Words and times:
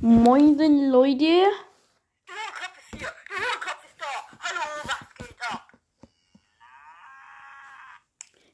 Moin, 0.00 0.56
Leute. 0.56 1.42
Hohlkopf 2.28 2.78
ist 2.78 3.00
hier. 3.00 3.08
Hohlkopf 3.08 3.84
ist 3.84 3.98
da. 3.98 4.06
Hallo, 4.38 4.60
was 4.84 4.98
geht 5.18 5.36
ab? 5.50 5.72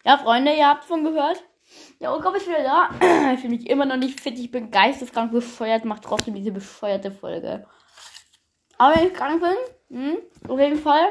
Ja, 0.05 0.17
Freunde, 0.17 0.55
ihr 0.55 0.67
habt 0.67 0.89
schon 0.89 1.05
gehört. 1.05 1.45
Der 2.01 2.15
Urkopf 2.15 2.37
ist 2.37 2.49
wieder 2.49 2.63
da. 2.63 2.89
Ich 3.35 3.41
fühle 3.41 3.57
mich 3.57 3.69
immer 3.69 3.85
noch 3.85 3.99
nicht 3.99 4.23
fit. 4.23 4.39
Ich 4.39 4.51
bin 4.51 4.71
geisteskrank 4.71 5.33
bescheuert. 5.33 5.85
Macht 5.85 6.05
trotzdem 6.05 6.35
diese 6.35 6.51
bescheuerte 6.51 7.11
Folge. 7.11 7.67
Aber 8.79 8.97
wenn 8.97 9.09
ich 9.09 9.13
krank 9.13 9.43
bin, 9.43 9.99
hm, 9.99 10.19
auf 10.49 10.59
jeden 10.59 10.79
Fall. 10.79 11.09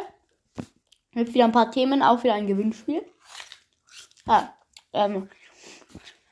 Jetzt 1.14 1.36
wieder 1.36 1.46
ein 1.46 1.52
paar 1.52 1.70
Themen, 1.70 2.02
auch 2.02 2.24
wieder 2.24 2.34
ein 2.34 2.48
Gewinnspiel. 2.48 3.06
Ja, 4.26 4.52
ähm. 4.94 5.30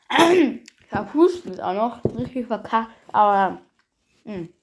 Ich 0.92 0.98
hab 0.98 1.14
Husten 1.14 1.58
auch 1.62 1.74
noch. 1.74 2.04
Richtig 2.18 2.48
verkackt. 2.48 2.92
Aber, 3.14 3.62
hm. 4.26 4.54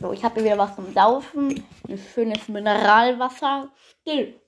So, 0.00 0.12
ich 0.12 0.22
habe 0.22 0.36
hier 0.36 0.44
wieder 0.44 0.58
was 0.58 0.76
zum 0.76 0.92
Saufen. 0.92 1.64
Ein 1.88 1.98
schönes 1.98 2.46
Mineralwasser. 2.48 3.70
Still. 4.00 4.40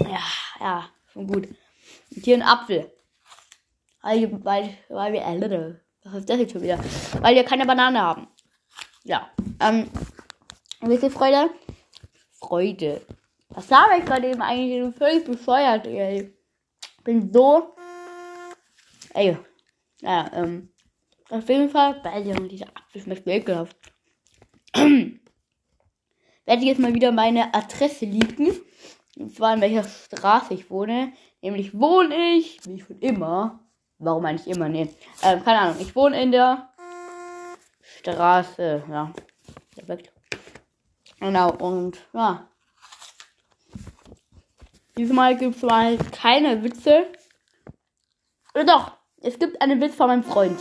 Ja, 0.00 0.20
ja, 0.58 0.90
schon 1.12 1.26
gut. 1.26 1.46
Und 1.46 2.24
hier 2.24 2.36
ein 2.36 2.42
Apfel. 2.42 2.92
Weil, 4.02 4.44
weil, 4.44 4.76
weil 4.88 5.12
wir, 5.12 5.20
äh, 5.22 5.74
was 6.04 6.14
ist 6.14 6.28
das 6.28 6.38
jetzt 6.38 6.52
schon 6.52 6.62
wieder? 6.62 6.78
Weil 7.20 7.36
wir 7.36 7.44
keine 7.44 7.66
Banane 7.66 8.00
haben. 8.00 8.28
Ja, 9.04 9.30
ähm, 9.60 9.88
wisst 10.80 11.04
ihr, 11.04 11.10
Freude? 11.10 11.50
Freude. 12.40 13.06
Was 13.50 13.70
habe 13.70 13.98
ich 13.98 14.04
gerade 14.04 14.28
eben 14.28 14.42
eigentlich? 14.42 14.94
Völlig 14.96 15.24
bescheuert, 15.24 15.86
ey. 15.86 16.34
Bin 17.04 17.32
so, 17.32 17.74
ey, 19.14 19.38
ja, 20.00 20.30
ähm, 20.34 20.70
auf 21.30 21.48
jeden 21.48 21.68
Fall, 21.68 22.00
weil 22.02 22.26
ja, 22.26 22.34
dieser 22.34 22.68
Apfel 22.68 23.02
schmeckt 23.02 23.26
mir 23.26 23.36
ekelhaft. 23.36 23.76
Werde 24.74 26.62
ich 26.62 26.68
jetzt 26.68 26.80
mal 26.80 26.94
wieder 26.94 27.12
meine 27.12 27.52
Adresse 27.54 28.06
liegen. 28.06 28.58
Und 29.18 29.34
zwar 29.34 29.54
in 29.54 29.60
welcher 29.60 29.84
Straße 29.84 30.54
ich 30.54 30.70
wohne. 30.70 31.12
Nämlich 31.42 31.78
wohne 31.78 32.14
ich, 32.36 32.58
wie 32.66 32.80
schon 32.80 32.98
immer. 33.00 33.60
Warum 33.98 34.24
eigentlich 34.24 34.46
immer? 34.46 34.68
Nee. 34.68 34.88
Ähm, 35.22 35.44
keine 35.44 35.58
Ahnung. 35.58 35.76
Ich 35.80 35.94
wohne 35.94 36.22
in 36.22 36.32
der 36.32 36.72
Straße. 37.82 38.84
Ja. 38.88 39.12
Perfekt. 39.74 40.12
Genau. 41.20 41.52
Und 41.52 41.98
ja. 42.12 42.48
Diesmal 44.96 45.36
gibt 45.36 45.56
es 45.56 45.62
mal 45.62 45.98
keine 46.12 46.62
Witze. 46.62 47.06
Oder 48.54 48.64
doch. 48.64 48.92
Es 49.20 49.38
gibt 49.38 49.60
einen 49.60 49.80
Witz 49.80 49.96
von 49.96 50.06
meinem 50.06 50.24
Freund. 50.24 50.58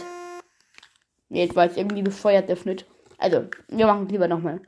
Nee, 1.30 1.50
war 1.56 1.66
es 1.66 1.78
irgendwie 1.78 2.02
bescheuert, 2.02 2.50
Schnitt. 2.58 2.86
Also, 3.17 3.45
wir 3.67 3.86
machen 3.86 4.06
es 4.06 4.11
lieber 4.11 4.28
nochmal. 4.28 4.61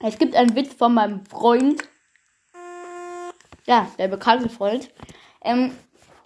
Es 0.00 0.18
gibt 0.18 0.34
einen 0.34 0.54
Witz 0.56 0.74
von 0.74 0.94
meinem 0.94 1.24
Freund. 1.26 1.82
Ja, 3.66 3.90
der 3.98 4.08
bekannte 4.08 4.48
Freund. 4.48 4.90
Ähm, 5.42 5.72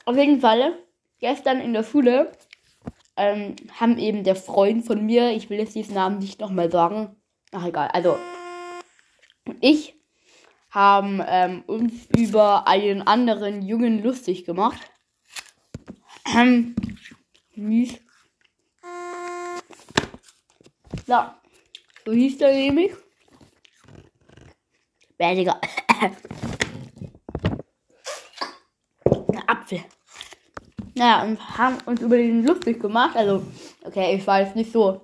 auf 0.05 0.17
jeden 0.17 0.41
Fall, 0.41 0.79
gestern 1.21 1.61
in 1.61 1.73
der 1.73 1.85
Schule 1.85 2.33
ähm, 3.17 3.57
haben 3.79 3.99
eben 3.99 4.25
der 4.25 4.37
Freund 4.37 4.85
von 4.85 5.05
mir, 5.05 5.31
ich 5.31 5.51
will 5.51 5.59
jetzt 5.59 5.75
diesen 5.75 5.95
Namen 5.95 6.19
nicht 6.19 6.41
nochmal 6.41 6.71
sagen, 6.71 7.17
ach 7.53 7.67
egal, 7.67 7.89
also 7.89 8.17
ich 9.61 9.95
haben 10.71 11.23
ähm, 11.27 11.63
uns 11.67 12.09
über 12.17 12.67
einen 12.67 13.03
anderen 13.03 13.63
Jungen 13.63 14.03
lustig 14.03 14.45
gemacht. 14.45 14.81
Ähm, 16.37 16.75
mies. 17.55 18.04
Ja, 21.07 21.41
so 22.05 22.13
hieß 22.13 22.39
der 22.39 22.53
nämlich. 22.53 22.93
Bärtiger. 25.19 25.61
Apfel. 29.47 29.85
Naja, 30.95 31.25
und 31.25 31.59
haben 31.59 31.79
uns 31.87 32.01
über 32.01 32.17
den 32.17 32.47
lustig 32.47 32.81
gemacht. 32.81 33.17
Also, 33.17 33.45
okay, 33.85 34.17
ich 34.17 34.27
war 34.27 34.41
jetzt 34.41 34.57
nicht 34.57 34.73
so 34.73 35.01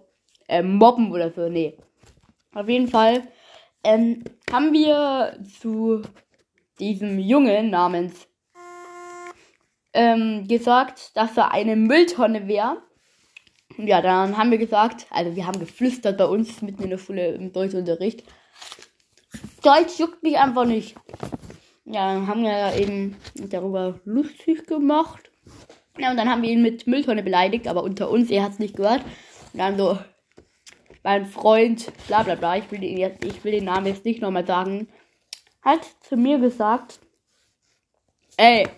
äh, 0.48 0.62
mobben 0.62 1.12
oder 1.12 1.30
so, 1.30 1.48
nee. 1.48 1.76
Auf 2.54 2.68
jeden 2.68 2.88
Fall 2.88 3.28
ähm, 3.84 4.24
haben 4.50 4.72
wir 4.72 5.38
zu 5.60 6.02
diesem 6.78 7.18
Jungen 7.18 7.70
namens 7.70 8.28
ähm, 9.92 10.46
gesagt, 10.48 11.16
dass 11.16 11.36
er 11.36 11.52
eine 11.52 11.76
Mülltonne 11.76 12.48
wäre. 12.48 12.82
Ja, 13.76 14.02
dann 14.02 14.36
haben 14.36 14.50
wir 14.50 14.58
gesagt, 14.58 15.06
also 15.10 15.34
wir 15.36 15.46
haben 15.46 15.60
geflüstert 15.60 16.18
bei 16.18 16.26
uns 16.26 16.60
mitten 16.62 16.82
in 16.82 16.90
der 16.90 16.98
Schule 16.98 17.34
im 17.34 17.52
Deutschunterricht. 17.52 18.24
Deutsch 19.62 19.98
juckt 19.98 20.22
mich 20.22 20.38
einfach 20.38 20.64
nicht. 20.64 20.96
Ja, 21.84 22.14
dann 22.14 22.26
haben 22.26 22.42
wir 22.42 22.74
eben 22.76 23.16
darüber 23.34 24.00
lustig 24.04 24.66
gemacht. 24.66 25.30
Ja, 25.98 26.10
und 26.10 26.16
dann 26.16 26.30
haben 26.30 26.42
wir 26.42 26.50
ihn 26.50 26.62
mit 26.62 26.86
Mülltonne 26.86 27.22
beleidigt, 27.22 27.68
aber 27.68 27.82
unter 27.82 28.10
uns, 28.10 28.30
er 28.30 28.42
hat 28.42 28.52
es 28.52 28.58
nicht 28.58 28.76
gehört. 28.76 29.02
Und 29.52 29.58
dann 29.58 29.76
so, 29.76 29.98
mein 31.02 31.26
Freund, 31.26 31.92
bla 32.06 32.22
bla 32.22 32.34
bla, 32.34 32.56
ich 32.56 32.70
will, 32.70 32.80
den 32.80 32.96
jetzt, 32.96 33.24
ich 33.24 33.42
will 33.44 33.52
den 33.52 33.64
Namen 33.64 33.86
jetzt 33.86 34.04
nicht 34.04 34.20
nochmal 34.20 34.46
sagen, 34.46 34.88
hat 35.62 35.84
zu 36.02 36.16
mir 36.16 36.38
gesagt, 36.38 37.00
ey, 38.36 38.68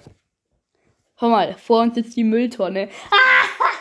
hör 1.16 1.28
mal, 1.28 1.54
vor 1.54 1.82
uns 1.82 1.94
sitzt 1.94 2.16
die 2.16 2.24
Mülltonne. 2.24 2.88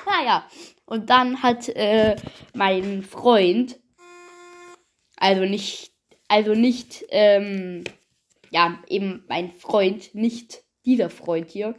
Ah, 0.06 0.24
ja. 0.26 0.46
Und 0.92 1.10
dann 1.10 1.42
hat 1.42 1.70
äh, 1.70 2.18
mein 2.54 3.02
Freund, 3.02 3.80
also 5.16 5.46
nicht, 5.46 5.94
also 6.28 6.54
nicht, 6.54 7.06
ähm, 7.12 7.86
ja, 8.50 8.78
eben 8.90 9.24
mein 9.30 9.54
Freund, 9.54 10.14
nicht 10.14 10.66
dieser 10.84 11.10
Freund 11.10 11.50
hier, 11.50 11.76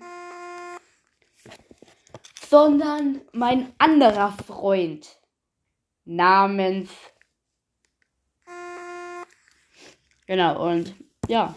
sondern 2.48 3.20
mein 3.32 3.74
anderer 3.76 4.32
Freund 4.32 5.20
namens. 6.06 6.88
Genau, 10.26 10.70
und 10.70 10.94
ja, 11.28 11.54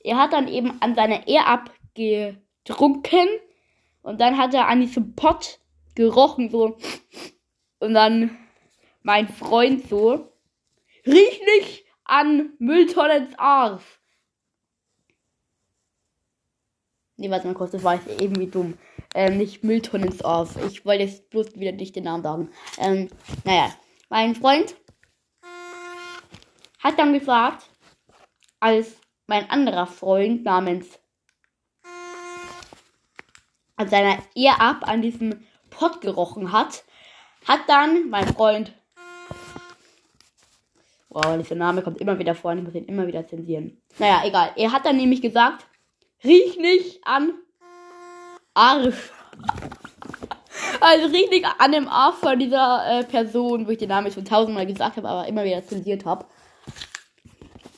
er 0.00 0.16
hat 0.16 0.32
dann 0.32 0.48
eben 0.48 0.82
an 0.82 0.96
seiner 0.96 1.28
Ehe 1.28 1.46
abgetrunken 1.46 3.28
und 4.02 4.20
dann 4.20 4.36
hat 4.36 4.52
er 4.52 4.66
an 4.66 4.80
diesem 4.80 5.14
Pott 5.14 5.60
gerochen, 5.98 6.48
so. 6.48 6.78
Und 7.80 7.94
dann 7.94 8.38
mein 9.02 9.28
Freund 9.28 9.88
so, 9.88 10.32
riech 11.04 11.40
nicht 11.58 11.84
an 12.04 12.52
Mülltonnens 12.58 13.36
Arsch. 13.36 13.84
Nee, 17.16 17.30
warte 17.30 17.48
mal 17.48 17.54
kurz, 17.54 17.72
das 17.72 17.82
war 17.82 17.96
jetzt 17.96 18.20
irgendwie 18.20 18.46
dumm. 18.46 18.78
Ähm, 19.14 19.38
nicht 19.38 19.64
Mülltonnens 19.64 20.22
Arsch. 20.22 20.50
Ich 20.68 20.86
wollte 20.86 21.02
jetzt 21.02 21.30
bloß 21.30 21.56
wieder 21.56 21.72
nicht 21.72 21.96
den 21.96 22.04
Namen 22.04 22.22
sagen. 22.22 22.50
Ähm, 22.78 23.08
naja, 23.44 23.74
mein 24.08 24.36
Freund 24.36 24.76
hat 26.78 26.96
dann 26.96 27.12
gesagt, 27.12 27.68
als 28.60 28.96
mein 29.26 29.50
anderer 29.50 29.88
Freund 29.88 30.44
namens 30.44 31.00
an 33.74 33.88
seiner 33.88 34.18
Ehe 34.34 34.60
ab 34.60 34.86
an 34.86 35.02
diesem 35.02 35.44
Pott 35.78 36.00
gerochen 36.00 36.50
hat, 36.50 36.82
hat 37.46 37.60
dann 37.68 38.10
mein 38.10 38.26
Freund. 38.26 38.72
Wow, 41.08 41.38
dieser 41.38 41.54
Name 41.54 41.82
kommt 41.82 42.00
immer 42.00 42.18
wieder 42.18 42.34
vor, 42.34 42.52
ich 42.52 42.62
muss 42.62 42.74
ihn 42.74 42.86
immer 42.86 43.06
wieder 43.06 43.26
zensieren. 43.26 43.80
Naja, 43.98 44.22
egal. 44.24 44.50
Er 44.56 44.72
hat 44.72 44.84
dann 44.84 44.96
nämlich 44.96 45.22
gesagt, 45.22 45.66
riech 46.24 46.58
nicht 46.58 47.00
an 47.06 47.32
Arsch. 48.54 49.12
Also 50.80 51.06
riech 51.06 51.30
nicht 51.30 51.46
an 51.58 51.72
dem 51.72 51.88
Arsch 51.88 52.16
von 52.16 52.38
dieser 52.38 53.00
äh, 53.00 53.04
Person, 53.04 53.66
wo 53.66 53.70
ich 53.70 53.78
den 53.78 53.88
Namen 53.88 54.10
schon 54.10 54.24
tausendmal 54.24 54.66
gesagt 54.66 54.96
habe, 54.96 55.08
aber 55.08 55.28
immer 55.28 55.44
wieder 55.44 55.64
zensiert 55.64 56.04
habe. 56.04 56.26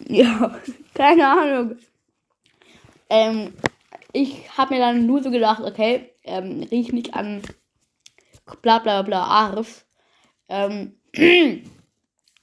Ja, 0.09 0.59
keine 0.95 1.29
Ahnung. 1.29 1.77
Ähm, 3.11 3.53
ich 4.13 4.57
habe 4.57 4.75
mir 4.75 4.81
dann 4.81 5.07
nur 5.07 5.23
so 5.23 5.31
gedacht, 5.31 5.63
okay, 5.63 6.15
ähm, 6.25 6.67
riech 6.71 6.93
nicht 6.93 7.15
an 7.15 7.43
bla 8.57 8.79
bla 8.79 9.03
bla 9.03 9.25
Arsch. 9.25 9.85
Ähm, 10.49 10.97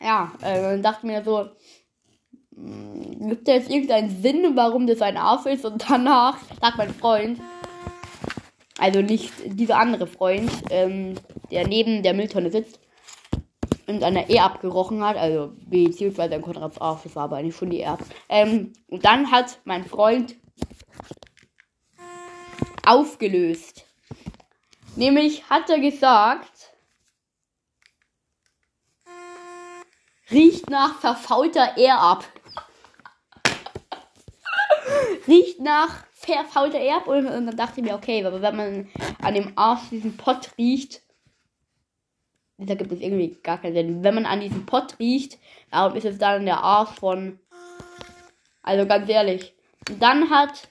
ja, 0.01 0.31
äh, 0.41 0.61
dann 0.61 0.83
dachte 0.83 0.99
ich 1.01 1.11
mir 1.11 1.23
so, 1.23 1.49
mh, 2.51 3.27
gibt 3.29 3.47
es 3.47 3.55
jetzt 3.55 3.69
irgendeinen 3.69 4.21
Sinn, 4.21 4.55
warum 4.55 4.87
das 4.87 5.01
ein 5.01 5.17
Arsch 5.17 5.45
ist? 5.45 5.65
Und 5.65 5.89
danach 5.89 6.37
sagt 6.61 6.77
mein 6.77 6.93
Freund, 6.93 7.39
also 8.77 9.01
nicht 9.01 9.33
dieser 9.45 9.79
andere 9.79 10.07
Freund, 10.07 10.51
ähm, 10.69 11.15
der 11.51 11.67
neben 11.67 12.03
der 12.03 12.13
Mülltonne 12.13 12.51
sitzt 12.51 12.79
und 13.87 14.03
an 14.03 14.13
der 14.13 14.29
E 14.29 14.39
abgerochen 14.39 15.03
hat, 15.03 15.17
also 15.17 15.53
beziehungsweise 15.65 16.35
ein 16.35 16.41
Konrads 16.41 16.79
Arsch, 16.79 17.03
das 17.03 17.15
war 17.15 17.23
aber 17.23 17.37
eigentlich 17.37 17.55
schon 17.55 17.69
die 17.69 17.79
Erz. 17.79 18.01
Ähm, 18.29 18.73
und 18.87 19.05
dann 19.05 19.31
hat 19.31 19.59
mein 19.65 19.85
Freund 19.85 20.35
aufgelöst. 22.85 23.86
Nämlich 24.97 25.47
hat 25.47 25.69
er 25.69 25.79
gesagt, 25.79 26.73
riecht 30.31 30.71
nach 30.71 30.99
verfaulter 30.99 31.77
Erb. 31.77 32.25
riecht 35.27 35.59
nach 35.59 36.03
verfaulter 36.13 36.79
Erb 36.79 37.05
und, 37.05 37.27
und, 37.27 37.45
dann 37.45 37.55
dachte 37.55 37.79
ich 37.79 37.85
mir, 37.85 37.93
okay, 37.93 38.25
aber 38.25 38.41
wenn 38.41 38.55
man 38.55 38.89
an 39.21 39.35
dem 39.35 39.55
Arsch 39.55 39.87
diesen 39.91 40.17
Pott 40.17 40.49
riecht, 40.57 41.03
da 42.57 42.73
gibt 42.73 42.91
es 42.91 42.99
irgendwie 42.99 43.37
gar 43.43 43.59
keinen 43.59 43.75
Sinn. 43.75 44.03
Wenn 44.03 44.15
man 44.15 44.25
an 44.25 44.39
diesem 44.39 44.65
Pott 44.65 44.97
riecht, 44.97 45.37
warum 45.69 45.95
ist 45.95 46.05
es 46.05 46.17
dann 46.17 46.45
der 46.45 46.63
Arsch 46.63 46.97
von. 46.99 47.39
Also 48.63 48.87
ganz 48.87 49.07
ehrlich. 49.07 49.53
Und 49.87 50.01
dann 50.01 50.31
hat 50.31 50.69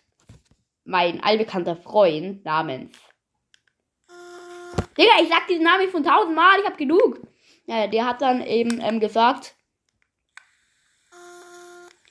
mein 0.85 1.23
allbekannter 1.23 1.77
Freund 1.77 2.45
namens 2.45 2.91
Digga, 4.99 5.13
ich 5.23 5.29
sag 5.29 5.47
diesen 5.47 5.65
Namen 5.65 5.91
schon 5.91 6.05
tausendmal, 6.05 6.59
ich 6.61 6.67
hab 6.67 6.79
genug. 6.79 7.21
Ja, 7.67 7.87
der 7.87 8.07
hat 8.07 8.23
dann 8.23 8.45
eben 8.47 8.81
ähm, 8.81 9.01
gesagt, 9.01 9.55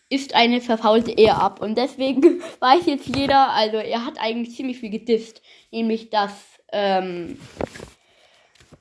ist 0.10 0.36
eine 0.36 0.62
verfaulte 0.62 1.12
Ehe 1.12 1.36
ab. 1.36 1.62
Und 1.62 1.78
deswegen 1.78 2.42
weiß 2.60 2.86
jetzt 2.86 3.08
jeder, 3.16 3.52
also 3.52 3.78
er 3.78 4.06
hat 4.06 4.20
eigentlich 4.20 4.56
ziemlich 4.56 4.80
viel 4.80 4.92
gedisst. 4.92 5.42
Nämlich 5.72 6.10
das, 6.10 6.32
ähm, 6.72 7.40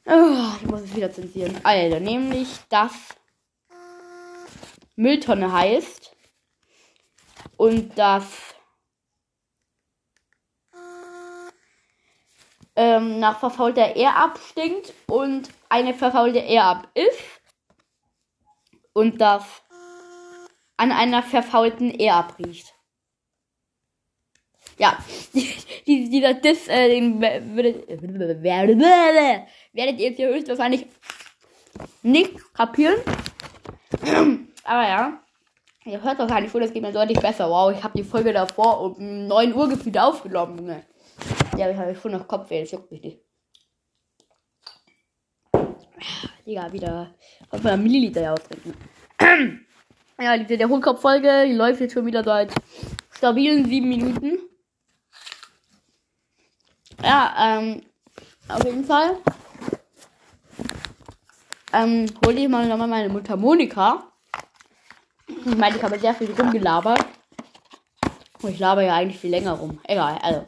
oh, 0.06 0.37
ich 0.61 0.67
muss 0.69 0.83
es 0.83 0.97
wieder 0.97 1.12
zensieren. 1.12 1.56
Also, 1.62 1.99
nämlich 1.99 2.49
das 2.69 2.93
Mülltonne 4.97 5.53
heißt 5.53 6.15
und 7.56 7.99
das 7.99 8.54
ähm, 12.76 13.21
nach 13.21 13.38
verfaulter 13.38 13.97
Air 13.97 14.17
abstinkt 14.17 14.93
und 15.06 15.49
eine 15.69 15.94
verfaulte 15.94 16.41
Air 16.41 16.65
ab 16.65 16.88
ist 16.94 17.21
und 18.93 19.21
das 19.21 19.44
an 20.76 20.93
einer 20.93 21.23
verfaulten 21.23 21.91
Air 21.91 22.17
abriecht. 22.17 22.75
Ja, 24.79 24.99
die, 25.87 26.11
dieser 26.11 26.35
Diss, 26.35 26.67
äh, 26.69 26.88
den 26.88 27.21
werdet, 27.21 27.88
werdet 29.73 30.00
ihr 30.00 30.09
jetzt 30.09 30.17
hier 30.17 30.29
höchstwahrscheinlich 30.29 30.87
nicht 32.03 32.32
kapieren. 32.55 32.97
Aber 34.65 34.88
ja, 34.88 35.20
ihr 35.85 36.03
hört 36.03 36.19
nicht, 36.41 36.55
wo 36.55 36.59
das 36.59 36.73
geht 36.73 36.82
mir 36.82 36.93
deutlich 36.93 37.20
besser. 37.20 37.49
Wow, 37.49 37.73
ich 37.73 37.85
habe 37.85 37.97
die 37.97 38.05
Folge 38.05 38.32
davor 38.32 38.81
um 38.81 39.27
9 39.29 39.55
Uhr 39.55 39.69
gefühlt 39.69 39.99
aufgenommen, 39.99 40.59
Junge. 40.59 40.82
Ja, 41.56 41.71
ich 41.71 41.77
habe 41.77 41.95
schon 41.95 42.12
noch 42.12 42.27
Kopfweh, 42.27 42.61
das 42.61 42.73
juckt 42.73 42.91
mich 42.91 43.03
nicht. 43.03 43.21
Digga, 46.47 46.73
wieder 46.73 47.15
500 47.51 47.81
Milliliter 47.81 48.23
ja 48.23 48.33
austrinken. 48.33 48.75
ja, 50.21 50.37
die 50.37 50.56
der 50.56 50.69
Hohlkopf-Folge, 50.69 51.47
läuft 51.53 51.81
jetzt 51.81 51.95
schon 51.95 52.06
wieder 52.06 52.25
seit 52.25 52.53
stabilen 53.12 53.67
7 53.67 53.89
Minuten. 53.89 54.39
Ja, 57.03 57.35
ähm, 57.39 57.83
auf 58.49 58.65
jeden 58.65 58.85
Fall. 58.85 59.17
Ähm, 61.73 62.06
hol 62.25 62.37
ich 62.37 62.49
mal 62.49 62.67
nochmal 62.69 62.89
meine 62.89 63.09
Mutter 63.09 63.37
Monika. 63.37 64.12
Ich 65.29 65.56
meine, 65.56 65.77
ich 65.77 65.83
habe 65.83 65.99
sehr 65.99 66.15
viel 66.15 66.31
rumgelabert. 66.33 67.05
Ich 68.47 68.59
laber 68.59 68.83
ja 68.83 68.95
eigentlich 68.95 69.21
viel 69.21 69.31
länger 69.31 69.53
rum. 69.53 69.81
Egal, 69.85 70.19
also. 70.21 70.47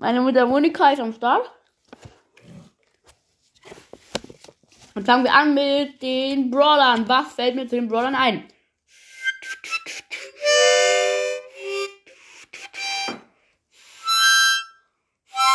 Meine 0.00 0.22
Mutter 0.22 0.46
Monika 0.46 0.92
ist 0.92 1.00
am 1.00 1.12
Start. 1.12 1.52
Und 4.94 5.04
fangen 5.04 5.24
wir 5.24 5.34
an 5.34 5.52
mit 5.52 6.00
den 6.00 6.50
Brawlern. 6.50 7.06
Was 7.06 7.34
fällt 7.34 7.54
mir 7.54 7.68
zu 7.68 7.76
den 7.76 7.86
Brawlern 7.86 8.14
ein? 8.14 8.48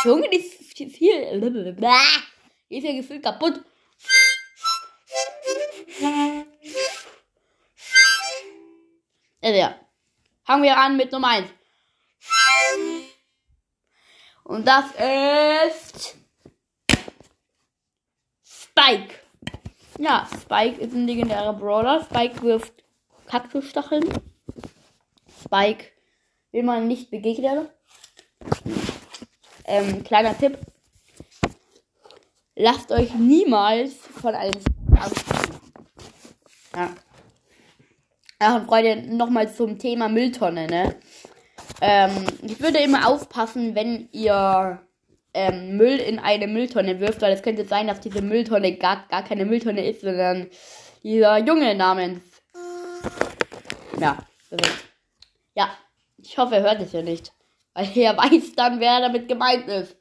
Junge, 0.04 0.28
die 0.30 0.36
ist 0.36 0.78
viel. 0.96 1.40
Die 2.70 2.78
ist 2.78 2.84
ja 2.84 2.92
gefühlt 2.92 3.24
kaputt. 3.24 3.60
Also 9.42 9.58
ja. 9.58 9.74
Fangen 10.44 10.62
wir 10.62 10.76
an 10.76 10.96
mit 10.96 11.10
Nummer 11.10 11.30
1. 11.30 11.55
Und 14.46 14.64
das 14.64 14.84
ist 14.92 16.16
Spike. 18.44 19.16
Ja, 19.98 20.28
Spike 20.40 20.80
ist 20.80 20.94
ein 20.94 21.08
legendärer 21.08 21.52
Brawler. 21.52 22.04
Spike 22.04 22.42
wirft 22.42 22.72
Kaktusstacheln. 23.26 24.04
Spike 25.44 25.86
will 26.52 26.62
man 26.62 26.86
nicht 26.86 27.10
begegnen. 27.10 27.68
Ähm, 29.64 30.04
kleiner 30.04 30.38
Tipp. 30.38 30.58
Lasst 32.54 32.92
euch 32.92 33.14
niemals 33.14 33.96
von 33.96 34.32
einem 34.32 34.60
Spike 34.60 35.60
Ja. 36.72 36.94
Ja, 38.40 38.56
und 38.56 38.66
Freunde, 38.66 39.12
nochmal 39.12 39.52
zum 39.52 39.76
Thema 39.76 40.08
Mülltonne, 40.08 40.68
ne? 40.68 41.00
Ähm, 41.80 42.26
ich 42.42 42.60
würde 42.60 42.78
immer 42.78 43.06
aufpassen, 43.06 43.74
wenn 43.74 44.08
ihr 44.12 44.80
ähm, 45.34 45.76
Müll 45.76 45.98
in 45.98 46.18
eine 46.18 46.46
Mülltonne 46.46 46.98
wirft, 47.00 47.20
weil 47.20 47.32
es 47.32 47.42
könnte 47.42 47.66
sein, 47.66 47.86
dass 47.86 48.00
diese 48.00 48.22
Mülltonne 48.22 48.76
gar, 48.76 49.06
gar 49.08 49.22
keine 49.22 49.44
Mülltonne 49.44 49.86
ist, 49.86 50.00
sondern 50.00 50.48
dieser 51.02 51.38
Junge 51.38 51.74
namens. 51.74 52.22
Ja, 54.00 54.18
also, 54.50 54.70
ja, 55.54 55.70
ich 56.16 56.36
hoffe, 56.38 56.56
er 56.56 56.62
hört 56.62 56.80
es 56.80 56.92
ja 56.92 57.02
nicht. 57.02 57.32
Weil 57.74 57.96
er 57.96 58.16
weiß 58.16 58.54
dann, 58.56 58.80
wer 58.80 59.00
damit 59.00 59.28
gemeint 59.28 59.68
ist. 59.68 59.96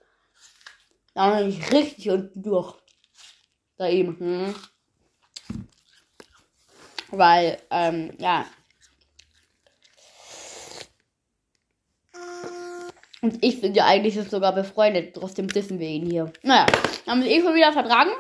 Da 1.14 1.38
bin 1.38 1.50
ich 1.50 1.72
richtig 1.72 2.10
unten 2.10 2.42
durch. 2.42 2.76
Da 3.78 3.90
eben. 3.90 4.18
Hm. 4.20 4.56
Weil, 7.10 7.58
ähm, 7.70 8.14
ja, 8.18 8.46
Und 13.26 13.44
ich 13.44 13.60
finde 13.60 13.80
ja 13.80 13.86
eigentlich 13.88 14.16
ist 14.16 14.30
sogar 14.30 14.54
befreundet. 14.54 15.16
Trotzdem 15.16 15.48
dissen 15.48 15.80
wir 15.80 15.88
ihn 15.88 16.06
hier. 16.06 16.32
Naja, 16.44 16.68
haben 17.08 17.24
wir 17.24 17.32
eh 17.32 17.42
schon 17.42 17.56
wieder 17.56 17.74
vertragen. 17.74 18.12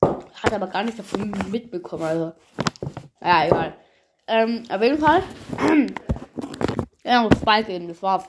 Hat 0.00 0.52
aber 0.52 0.68
gar 0.68 0.84
nichts 0.84 0.98
davon 0.98 1.32
mitbekommen. 1.50 2.04
Also, 2.04 2.32
naja, 3.18 3.46
egal. 3.48 3.74
Ähm, 4.28 4.62
auf 4.70 4.80
jeden 4.80 4.98
Fall. 4.98 5.24
ja, 7.02 7.24
noch 7.24 7.34
zwei 7.34 7.62
geben, 7.64 7.88
das 7.88 8.00
war's. 8.04 8.24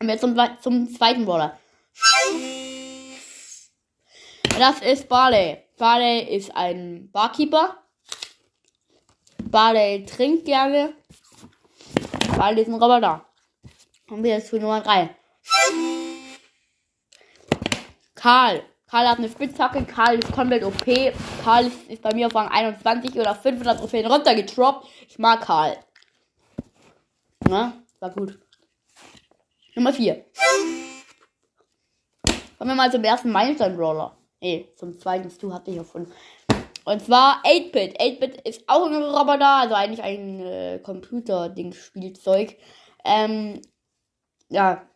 Und 0.00 0.08
jetzt 0.08 0.22
zum, 0.22 0.34
zum 0.62 0.88
zweiten 0.88 1.26
Brawler. 1.26 1.58
Das 4.58 4.80
ist 4.80 5.10
Barley. 5.10 5.58
Barley 5.76 6.20
ist 6.34 6.56
ein 6.56 7.10
Barkeeper. 7.12 7.82
Barley 9.42 10.06
trinkt 10.06 10.46
gerne 10.46 10.94
bei 12.38 12.54
diesem 12.54 12.74
Roboter. 12.74 13.26
Und 14.08 14.22
wir 14.22 14.30
jetzt 14.30 14.50
für 14.50 14.60
Nummer 14.60 14.80
3. 14.80 15.10
Karl. 18.14 18.62
Karl 18.86 19.08
hat 19.08 19.18
eine 19.18 19.28
Spitzhacke. 19.28 19.84
Karl 19.84 20.20
ist 20.20 20.32
komplett 20.32 20.64
OP. 20.64 20.84
Karl 21.42 21.66
ist, 21.66 21.90
ist 21.90 22.02
bei 22.02 22.14
mir 22.14 22.28
auf 22.28 22.34
Rang 22.34 22.48
21 22.48 23.18
oder 23.18 23.34
500 23.34 23.78
Trophäen 23.78 24.06
runtergetroppt. 24.06 24.86
Ich 25.08 25.18
mag 25.18 25.40
Karl. 25.42 25.76
Na, 27.48 27.72
war 27.98 28.10
gut. 28.10 28.38
Nummer 29.74 29.92
4. 29.92 30.24
Kommen 32.56 32.70
wir 32.70 32.74
mal 32.74 32.90
zum 32.90 33.04
ersten 33.04 33.30
Meilenstein-Brawler. 33.30 34.16
Nee, 34.40 34.72
zum 34.76 34.96
zweiten 34.96 35.30
Stu 35.30 35.52
hatte 35.52 35.72
ich 35.72 35.76
erfunden. 35.76 36.12
Und 36.88 37.02
zwar 37.02 37.42
8-Bit. 37.44 38.00
8-Bit 38.00 38.40
ist 38.48 38.64
auch 38.66 38.86
ein 38.86 38.94
Roboter, 38.94 39.60
also 39.60 39.74
eigentlich 39.74 40.02
ein 40.02 40.40
äh, 40.40 40.78
Computer-Ding-Spielzeug. 40.82 42.56
Ähm, 43.04 43.60
ja. 44.48 44.88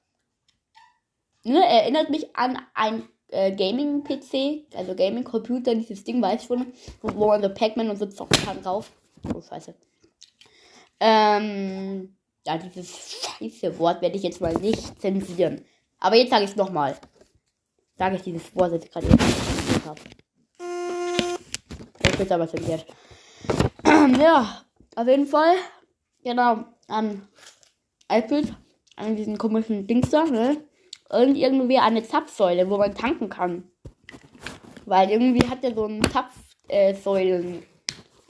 Ne, 1.45 1.63
erinnert 1.63 2.09
mich 2.09 2.35
an 2.35 2.59
ein 2.73 3.07
äh, 3.29 3.53
Gaming-PC, 3.55 4.75
also 4.75 4.95
Gaming-Computer, 4.95 5.75
dieses 5.75 6.03
Ding, 6.03 6.23
weiß 6.23 6.41
ich 6.41 6.47
schon, 6.47 6.73
wo, 7.03 7.27
man 7.27 7.43
so 7.43 7.51
Pac-Man 7.51 7.91
und 7.91 7.99
so 7.99 8.07
zocken 8.07 8.43
kann 8.43 8.63
drauf. 8.63 8.91
Oh, 9.35 9.43
scheiße. 9.43 9.75
Ähm, 10.99 12.17
ja, 12.47 12.57
dieses 12.57 13.21
scheiße 13.23 13.79
Wort 13.79 14.01
werde 14.01 14.17
ich 14.17 14.23
jetzt 14.23 14.41
mal 14.41 14.55
nicht 14.55 14.99
zensieren. 14.99 15.63
Aber 16.01 16.17
jetzt 16.17 16.31
sage 16.31 16.45
ich 16.45 16.51
es 16.53 16.57
nochmal. 16.57 16.97
Sage 17.99 18.17
ich 18.17 18.23
dieses 18.23 18.57
Wort, 18.57 18.73
das 18.73 18.83
ich 18.83 18.91
gerade 18.91 19.09
eben 19.09 19.85
habe 19.85 20.01
jetzt 22.23 22.33
aber 22.33 22.49
zensiert. 22.49 22.87
ja, 24.21 24.63
auf 24.97 25.07
jeden 25.07 25.27
Fall. 25.27 25.57
Genau, 26.25 26.65
an 26.89 27.29
iPad, 28.11 28.55
an 28.97 29.17
diesen 29.17 29.39
komischen 29.39 29.87
Dings 29.87 30.11
da, 30.11 30.25
ne? 30.25 30.65
Und 31.09 31.37
irgendwie 31.37 31.79
eine 31.79 32.03
Zapfsäule, 32.03 32.71
wo 32.71 32.79
man 32.79 32.95
tanken 32.95 33.29
kann. 33.29 33.71
Weil 34.87 35.11
irgendwie 35.11 35.47
hat 35.47 35.63
er 35.63 35.75
so 35.75 35.85
einen 35.85 36.03
Tapfsäulen 36.03 37.63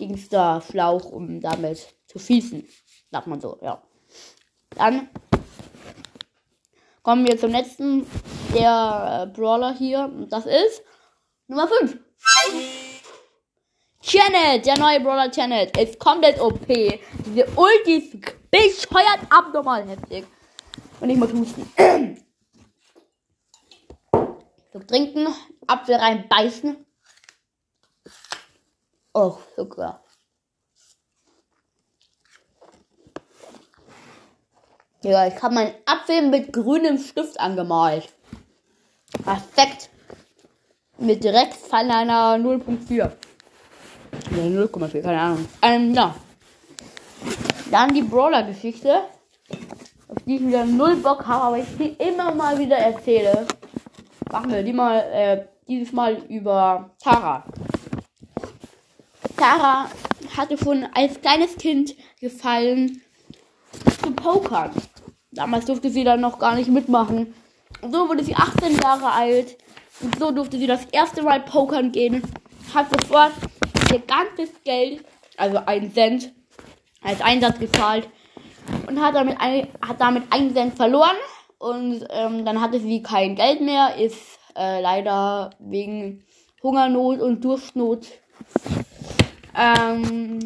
Dings 0.00 0.28
da 0.28 0.60
Schlauch, 0.60 1.04
um 1.04 1.40
damit 1.40 1.94
zu 2.06 2.18
schießen. 2.18 2.66
Sagt 3.10 3.26
man 3.26 3.40
so, 3.40 3.58
ja. 3.62 3.82
Dann 4.70 5.08
kommen 7.02 7.26
wir 7.26 7.38
zum 7.38 7.50
letzten 7.50 8.06
der 8.54 9.26
äh, 9.28 9.32
Brawler 9.32 9.74
hier. 9.74 10.04
Und 10.04 10.32
das 10.32 10.46
ist 10.46 10.82
Nummer 11.46 11.68
5. 11.68 11.98
Janet, 14.02 14.66
der 14.66 14.78
neue 14.78 15.00
Brawler 15.00 15.30
Janet, 15.32 15.76
ist 15.78 15.98
komplett 15.98 16.40
OP. 16.40 16.66
Diese 16.66 17.46
Ulti 17.56 17.96
ist 17.98 18.50
bescheuert 18.50 19.20
abnormal 19.30 19.88
heftig. 19.88 20.26
Und 21.00 21.10
ich 21.10 21.16
muss 21.16 21.32
husten. 21.32 22.24
so 24.72 24.78
trinken, 24.80 25.28
Apfel 25.66 25.94
reinbeißen. 25.94 26.84
Oh, 29.14 29.38
sogar. 29.56 30.02
Ja, 35.04 35.26
ich 35.26 35.42
habe 35.42 35.54
meinen 35.54 35.74
Apfel 35.84 36.22
mit 36.22 36.52
grünem 36.52 36.98
Stift 36.98 37.38
angemalt. 37.38 38.12
Perfekt. 39.24 39.90
Mit 40.98 41.24
direkt 41.24 41.54
Fall 41.54 41.90
einer 41.90 42.36
0.4. 42.36 43.12
Ne, 44.30 44.66
0,4, 44.66 45.02
keine 45.02 45.20
Ahnung. 45.20 45.48
Ähm, 45.62 45.94
ja. 45.94 46.14
Dann 47.70 47.92
die 47.92 48.02
Brawler-Geschichte. 48.02 49.02
Auf 50.08 50.18
die 50.26 50.36
ich 50.36 50.46
wieder 50.46 50.64
null 50.64 50.96
Bock 50.96 51.26
habe, 51.26 51.44
aber 51.44 51.58
ich 51.58 51.76
die 51.78 51.96
immer 52.02 52.34
mal 52.34 52.58
wieder 52.58 52.76
erzähle. 52.76 53.46
Machen 54.30 54.52
wir 54.52 54.62
die 54.62 54.72
mal, 54.72 54.98
äh, 55.12 55.44
dieses 55.68 55.92
Mal 55.92 56.18
über 56.28 56.90
Tara. 57.02 57.44
Tara 59.36 59.86
hatte 60.36 60.56
schon 60.56 60.86
als 60.94 61.20
kleines 61.20 61.56
Kind 61.56 61.94
gefallen 62.20 63.02
zu 64.02 64.12
pokern. 64.12 64.70
Damals 65.30 65.64
durfte 65.64 65.90
sie 65.90 66.04
dann 66.04 66.20
noch 66.20 66.38
gar 66.38 66.54
nicht 66.54 66.70
mitmachen. 66.70 67.34
So 67.82 68.08
wurde 68.08 68.22
sie 68.22 68.34
18 68.34 68.78
Jahre 68.78 69.10
alt. 69.10 69.56
Und 70.00 70.18
so 70.18 70.30
durfte 70.30 70.58
sie 70.58 70.66
das 70.66 70.84
erste 70.92 71.22
Mal 71.22 71.40
pokern 71.40 71.92
gehen. 71.92 72.22
Hat 72.74 72.86
sofort 72.90 73.32
ihr 73.92 74.00
ganzes 74.00 74.62
Geld, 74.64 75.04
also 75.36 75.58
einen 75.66 75.92
Cent, 75.92 76.32
als 77.02 77.20
Einsatz 77.20 77.58
gezahlt. 77.58 78.08
Und 78.86 79.00
hat 79.00 79.14
damit, 79.14 79.40
ein, 79.40 79.68
hat 79.86 80.00
damit 80.00 80.24
einen 80.30 80.54
Cent 80.54 80.76
verloren. 80.76 81.16
Und 81.58 82.06
ähm, 82.10 82.44
dann 82.44 82.60
hatte 82.60 82.80
sie 82.80 83.02
kein 83.02 83.34
Geld 83.34 83.60
mehr. 83.60 83.96
Ist 83.96 84.38
äh, 84.56 84.80
leider 84.80 85.50
wegen 85.58 86.24
Hungernot 86.62 87.20
und 87.20 87.44
Durstnot 87.44 88.06
ähm, 89.56 90.38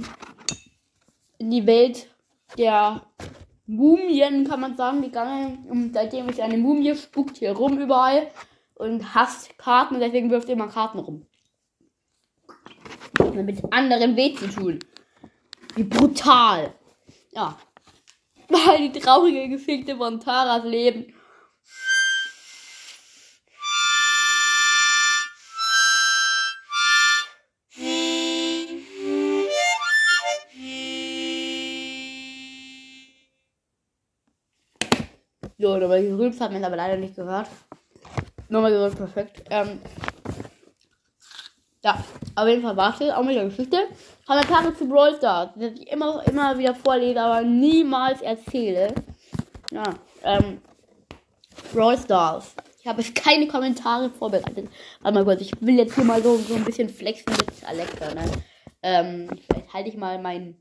in 1.38 1.50
die 1.50 1.67
Welt 1.67 2.09
der 2.57 3.03
Mumien, 3.67 4.49
kann 4.49 4.61
man 4.61 4.76
sagen, 4.76 5.03
gegangen. 5.03 5.67
Und 5.69 5.95
seitdem 5.95 6.29
ist 6.29 6.41
eine 6.41 6.57
Mumie, 6.57 6.95
spukt 6.95 7.38
hier 7.38 7.53
rum 7.53 7.79
überall 7.79 8.29
und 8.75 9.15
hasst 9.15 9.59
Karten, 9.59 10.00
deswegen 10.00 10.31
wirft 10.31 10.49
immer 10.49 10.69
Karten 10.69 10.99
rum. 10.99 11.25
Um 13.37 13.45
mit 13.45 13.62
anderen 13.71 14.16
weh 14.16 14.35
zu 14.35 14.49
tun. 14.49 14.78
Wie 15.75 15.85
brutal. 15.85 16.73
Ja. 17.33 17.59
Weil 18.49 18.88
die 18.88 18.99
traurige 18.99 19.49
Geschichte 19.49 19.97
von 19.97 20.21
Taras 20.21 20.64
Leben. 20.64 21.12
So, 35.59 35.78
nochmal 35.78 36.02
gerülpst, 36.02 36.40
hat 36.40 36.52
man 36.52 36.64
aber 36.64 36.76
leider 36.76 36.97
nicht 36.97 37.16
gehört. 37.16 37.49
Nochmal 38.49 38.71
gerülpst, 38.71 38.99
perfekt. 38.99 39.43
Ähm, 39.50 39.81
ja, 41.87 42.05
auf 42.35 42.49
jeden 42.49 42.62
Fall 42.62 42.76
war 42.76 43.00
es 43.00 43.11
auch 43.12 43.23
mit 43.23 43.37
der 43.37 43.45
Geschichte. 43.45 43.78
Kommentare 44.26 44.75
zu 44.75 44.88
Brawl 44.88 45.14
Stars, 45.14 45.50
die 45.55 45.66
ich 45.66 45.93
immer, 45.93 46.21
immer 46.26 46.59
wieder 46.59 46.75
vorlese, 46.75 47.21
aber 47.21 47.43
niemals 47.43 48.23
erzähle. 48.23 48.93
Ja, 49.71 49.85
ähm, 50.25 50.61
Brawl 51.73 51.97
Stars. 51.97 52.57
Ich 52.81 52.88
habe 52.88 53.02
jetzt 53.02 53.14
keine 53.14 53.47
Kommentare 53.47 54.11
vorbereitet. 54.11 54.69
Warte 55.00 55.14
mal 55.14 55.25
kurz, 55.25 55.43
ich 55.43 55.52
will 55.61 55.76
jetzt 55.76 55.95
hier 55.95 56.02
mal 56.02 56.21
so, 56.21 56.37
so 56.37 56.57
ein 56.57 56.64
bisschen 56.64 56.88
flexen 56.88 57.33
mit 57.33 57.64
Alexa, 57.64 58.14
ne? 58.14 58.25
Ähm, 58.83 59.28
vielleicht 59.49 59.73
halte 59.73 59.88
ich 59.88 59.97
mal 59.97 60.21
mein 60.21 60.57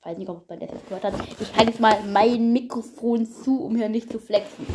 ich 0.00 0.06
weiß 0.06 0.18
nicht, 0.18 0.28
ob 0.28 0.50
man 0.50 0.58
das 0.58 0.70
jetzt 0.72 0.88
gehört 0.88 1.04
hat. 1.04 1.14
Ich 1.40 1.56
halte 1.56 1.70
jetzt 1.70 1.80
mal 1.80 2.02
mein 2.12 2.52
Mikrofon 2.52 3.24
zu, 3.24 3.62
um 3.62 3.76
hier 3.76 3.88
nicht 3.88 4.10
zu 4.10 4.18
flexen. 4.18 4.66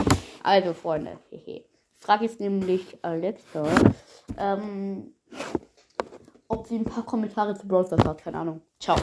Also, 0.41 0.73
Freunde, 0.73 1.19
hehe. 1.31 1.65
Frage 1.99 2.25
ist 2.25 2.39
nämlich 2.39 2.97
Alexa, 3.01 3.67
ähm, 4.37 5.16
ob 6.47 6.67
sie 6.67 6.77
ein 6.77 6.85
paar 6.85 7.05
Kommentare 7.05 7.55
zu 7.57 7.67
Brawl 7.67 7.85
Stars 7.85 8.05
hat. 8.05 8.17
Keine 8.19 8.39
Ahnung. 8.39 8.61
Ciao. 8.79 8.97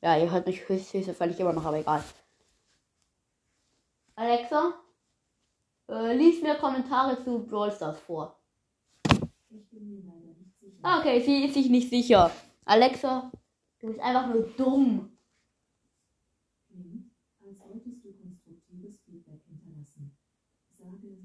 Ja, 0.00 0.16
ihr 0.16 0.30
hört 0.30 0.46
mich 0.46 0.68
höchst, 0.68 0.92
höchst 0.92 1.10
fand 1.10 1.32
ich 1.32 1.40
immer 1.40 1.52
noch, 1.52 1.64
aber 1.64 1.78
egal. 1.78 2.02
Alexa, 4.14 4.74
äh, 5.88 6.14
lies 6.14 6.42
mir 6.42 6.54
Kommentare 6.56 7.22
zu 7.22 7.40
Brawl 7.46 7.72
Stars 7.72 7.98
vor. 8.00 8.36
Ah, 10.82 11.00
Okay, 11.00 11.20
sie 11.20 11.44
ist 11.44 11.54
sich 11.54 11.68
nicht 11.68 11.90
sicher. 11.90 12.30
Alexa, 12.64 13.30
du 13.80 13.88
bist 13.88 14.00
einfach 14.00 14.28
nur 14.28 14.42
dumm. 14.56 15.12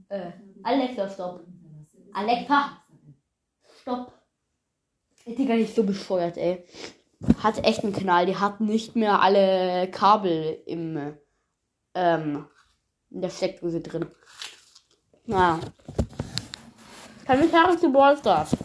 Äh, 0.09 0.31
Alexa, 0.61 1.09
stopp. 1.09 1.43
Alexa. 2.13 2.82
Stopp. 3.83 4.13
Ist 5.25 5.37
die 5.37 5.45
gar 5.45 5.57
nicht 5.57 5.75
so 5.75 5.83
bescheuert, 5.83 6.37
ey. 6.37 6.65
Hat 7.39 7.65
echt 7.65 7.83
einen 7.83 7.91
Knall. 7.91 8.25
Die 8.25 8.37
hat 8.37 8.61
nicht 8.61 8.95
mehr 8.95 9.21
alle 9.21 9.91
Kabel 9.91 10.63
im, 10.65 11.17
ähm, 11.93 12.47
in 13.09 13.21
der 13.21 13.29
Steckdose 13.29 13.81
drin. 13.81 14.05
Naja. 15.25 15.59
Kommentare 17.27 17.77
zu 17.77 17.91
Brawl 17.91 18.17
Stars. 18.17 18.55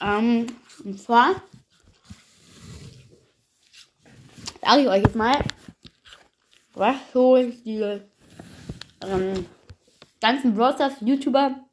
Ähm, 0.00 0.46
und 0.84 1.00
zwar 1.00 1.42
sage 4.62 4.82
ich 4.82 4.88
euch 4.88 5.02
jetzt 5.02 5.16
mal, 5.16 5.44
was 6.74 6.94
so 7.12 7.36
die 7.36 8.00
ähm, 9.02 9.46
ganzen 10.20 10.54
Brawl 10.54 10.76
YouTuber 11.00 11.67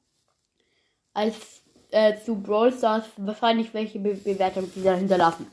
als 1.16 1.64
äh, 1.92 2.16
zu 2.24 2.36
Brawl 2.36 2.72
Stars 2.72 3.06
wahrscheinlich 3.18 3.74
welche 3.74 4.00
Be 4.00 4.14
Bewertung 4.16 4.70
die 4.76 4.84
da 4.84 4.94
hinterlassen. 4.94 5.50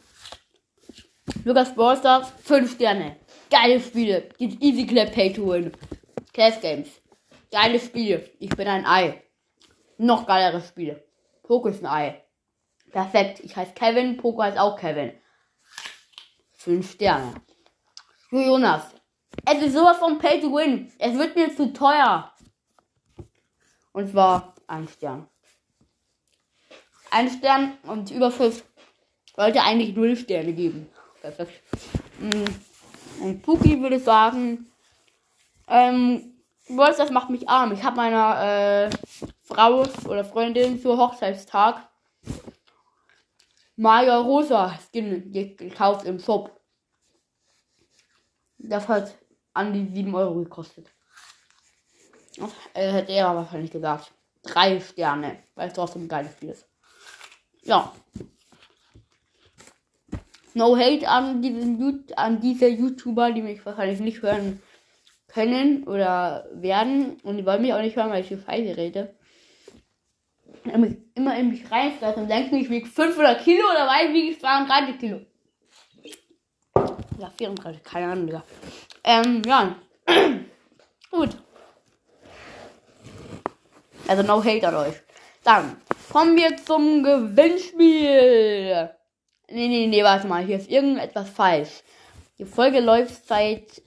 Lukas 1.44 1.74
Brawl 1.74 1.96
Stars 1.96 2.30
5 2.42 2.74
Sterne. 2.74 3.16
Geile 3.48 3.80
Spiele. 3.80 4.28
Gibt 4.38 4.62
Easy 4.62 4.86
Clap 4.86 5.12
Pay 5.12 5.32
to 5.32 5.48
Win. 5.48 5.72
Class 6.32 6.60
Games. 6.60 6.88
Geile 7.50 7.78
Spiele. 7.78 8.28
Ich 8.38 8.50
bin 8.50 8.66
ein 8.66 8.84
Ei. 8.84 9.22
Noch 9.98 10.26
geilere 10.26 10.60
Spiele. 10.60 11.04
Poco 11.42 11.68
ist 11.68 11.84
ein 11.84 11.86
Ei. 11.86 12.24
Perfekt. 12.90 13.40
Ich 13.40 13.54
heiße 13.54 13.72
Kevin. 13.74 14.16
Poco 14.16 14.42
heißt 14.42 14.58
auch 14.58 14.76
Kevin. 14.78 15.12
5 16.54 16.92
Sterne. 16.92 17.34
Du 18.30 18.40
Jonas. 18.40 18.82
Es 19.44 19.62
ist 19.62 19.74
sowas 19.74 19.98
von 19.98 20.18
Pay 20.18 20.40
to 20.40 20.52
Win. 20.52 20.92
Es 20.98 21.16
wird 21.16 21.36
mir 21.36 21.54
zu 21.54 21.72
teuer. 21.72 22.32
Und 23.92 24.10
zwar 24.10 24.54
ein 24.66 24.88
Stern. 24.88 25.28
Ein 27.12 27.28
Stern 27.30 27.76
und 27.84 28.10
Überschrift 28.10 28.64
sollte 29.36 29.62
eigentlich 29.62 29.94
null 29.94 30.16
Sterne 30.16 30.52
geben. 30.52 30.88
Perfekt. 31.20 31.62
Mm. 32.18 33.22
Und 33.22 33.42
Puki 33.42 33.80
würde 33.80 34.00
sagen, 34.00 34.66
ähm, 35.68 36.42
Wolf, 36.68 36.96
das 36.96 37.10
macht 37.10 37.28
mich 37.28 37.48
arm. 37.48 37.72
Ich 37.72 37.82
habe 37.82 37.96
meiner 37.96 38.88
äh, 38.88 38.90
Frau 39.44 39.84
oder 40.08 40.24
Freundin 40.24 40.78
für 40.78 40.96
Hochzeitstag 40.96 41.86
Maya 43.76 44.18
Rosa 44.18 44.78
Skin 44.78 45.30
ge- 45.32 45.54
gekauft 45.54 46.06
im 46.06 46.18
Shop. 46.18 46.58
Das 48.58 48.88
hat 48.88 49.14
an 49.52 49.72
die 49.72 49.94
7 49.94 50.14
Euro 50.14 50.34
gekostet. 50.36 50.88
Das 52.38 52.50
äh, 52.74 52.90
hätte 52.90 53.12
er 53.12 53.34
wahrscheinlich 53.36 53.70
gesagt. 53.70 54.12
Drei 54.42 54.80
Sterne, 54.80 55.42
weil 55.54 55.68
es 55.68 55.74
trotzdem 55.74 56.04
ein 56.04 56.08
geiles 56.08 56.32
Spiel 56.32 56.50
ist. 56.50 56.66
Ja. 57.64 57.92
No 60.54 60.76
hate 60.76 61.08
an, 61.08 61.40
diesen, 61.40 62.04
an 62.16 62.40
diese 62.40 62.68
YouTuber, 62.68 63.32
die 63.32 63.42
mich 63.42 63.64
wahrscheinlich 63.64 64.00
nicht 64.00 64.22
hören 64.22 64.60
können 65.28 65.84
oder 65.84 66.46
werden. 66.52 67.18
Und 67.22 67.38
die 67.38 67.46
wollen 67.46 67.62
mich 67.62 67.72
auch 67.72 67.80
nicht 67.80 67.96
hören, 67.96 68.10
weil 68.10 68.22
ich 68.22 68.28
viel 68.28 68.42
Scheiße 68.44 68.76
rede. 68.76 69.14
immer, 70.64 70.88
immer 71.14 71.36
in 71.38 71.50
mich 71.50 71.70
reinfressen 71.70 72.22
und 72.22 72.28
denken, 72.28 72.56
ich 72.56 72.68
wiege 72.68 72.86
500 72.86 73.42
Kilo 73.42 73.64
oder 73.70 73.86
weil 73.86 74.12
wiege 74.12 74.32
ich 74.32 74.40
32 74.40 74.98
Kilo. 74.98 75.20
Ja, 77.18 77.30
34, 77.36 77.82
keine 77.82 78.12
Ahnung, 78.12 78.26
Digga. 78.26 78.42
Ähm, 79.04 79.42
ja. 79.46 79.76
Gut. 81.10 81.30
Also 84.08 84.22
no 84.22 84.42
hate 84.44 84.68
an 84.68 84.74
euch. 84.74 84.94
Dann 85.44 85.76
kommen 86.12 86.36
wir 86.36 86.58
zum 86.58 87.02
Gewinnspiel. 87.02 88.90
Nee, 89.48 89.68
nee, 89.68 89.86
nee, 89.86 90.04
warte 90.04 90.26
mal. 90.26 90.44
Hier 90.44 90.58
ist 90.58 90.70
irgendetwas 90.70 91.30
falsch. 91.30 91.82
Die 92.38 92.44
Folge 92.44 92.80
läuft 92.80 93.26
seit 93.26 93.80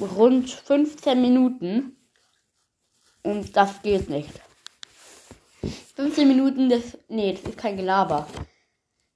rund 0.00 0.48
15 0.48 1.20
Minuten. 1.20 1.96
Und 3.24 3.56
das 3.56 3.82
geht 3.82 4.08
nicht. 4.08 4.30
15 5.96 6.28
Minuten, 6.28 6.68
das. 6.68 6.96
Nee, 7.08 7.32
das 7.32 7.42
ist 7.42 7.58
kein 7.58 7.76
Gelaber. 7.76 8.28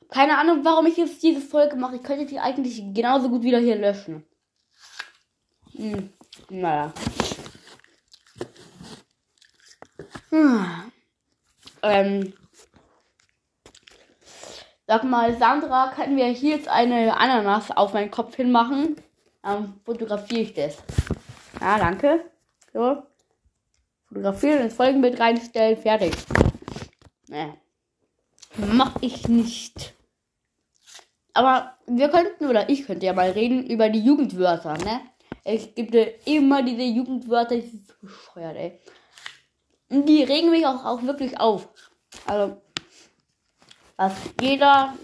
Keine 0.08 0.36
Ahnung, 0.38 0.64
warum 0.64 0.86
ich 0.86 0.96
jetzt 0.96 1.22
diese 1.22 1.40
Folge 1.40 1.76
mache. 1.76 1.94
Ich 1.96 2.02
könnte 2.02 2.26
die 2.26 2.40
eigentlich 2.40 2.82
genauso 2.92 3.28
gut 3.28 3.44
wieder 3.44 3.60
hier 3.60 3.76
löschen. 3.76 4.24
Hm, 5.76 6.12
naja. 6.50 6.92
Hm. 10.30 10.92
Ähm. 11.82 12.32
Sag 14.88 15.02
mal, 15.02 15.36
Sandra, 15.36 15.88
können 15.88 16.16
wir 16.16 16.26
hier 16.26 16.56
jetzt 16.56 16.68
eine 16.68 17.16
Ananas 17.16 17.72
auf 17.72 17.92
meinen 17.92 18.12
Kopf 18.12 18.36
hinmachen? 18.36 18.94
Dann 19.42 19.80
fotografiere 19.84 20.42
ich 20.42 20.54
das. 20.54 20.76
Ja, 21.60 21.76
danke. 21.76 22.24
So. 22.72 23.02
Fotografieren, 24.08 24.60
ins 24.60 24.74
Folgenbild 24.74 25.18
reinstellen, 25.18 25.76
fertig. 25.76 26.12
Nee. 27.26 27.54
Mach 28.56 28.94
ich 29.00 29.26
nicht. 29.26 29.92
Aber 31.34 31.74
wir 31.86 32.08
könnten, 32.08 32.46
oder 32.46 32.68
ich 32.68 32.86
könnte 32.86 33.06
ja 33.06 33.12
mal 33.12 33.30
reden 33.30 33.66
über 33.66 33.88
die 33.88 34.04
Jugendwörter, 34.04 34.78
ne? 34.78 35.00
Es 35.42 35.74
gibt 35.74 35.94
ja 35.94 36.04
immer 36.26 36.62
diese 36.62 36.82
Jugendwörter, 36.82 37.56
die 37.56 37.62
sind 37.62 37.88
so 37.88 37.94
bescheuert, 38.00 38.56
ey. 38.56 38.80
Und 39.90 40.06
die 40.08 40.22
regen 40.22 40.50
mich 40.50 40.64
auch, 40.64 40.84
auch 40.84 41.02
wirklich 41.02 41.40
auf. 41.40 41.68
Also, 42.24 42.62
was 43.96 44.12
jeder, 44.40 44.94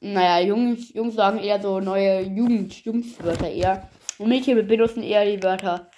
naja, 0.00 0.46
Jungs, 0.46 0.92
Jungs 0.92 1.14
sagen 1.14 1.38
eher 1.38 1.60
so 1.60 1.80
neue 1.80 2.22
Jugend, 2.22 2.84
Jungswörter 2.84 3.50
eher. 3.50 3.88
Und 4.18 4.28
Mädchen 4.28 4.66
benutzen 4.66 5.02
eher 5.02 5.24
die 5.24 5.42
Wörter. 5.42 5.90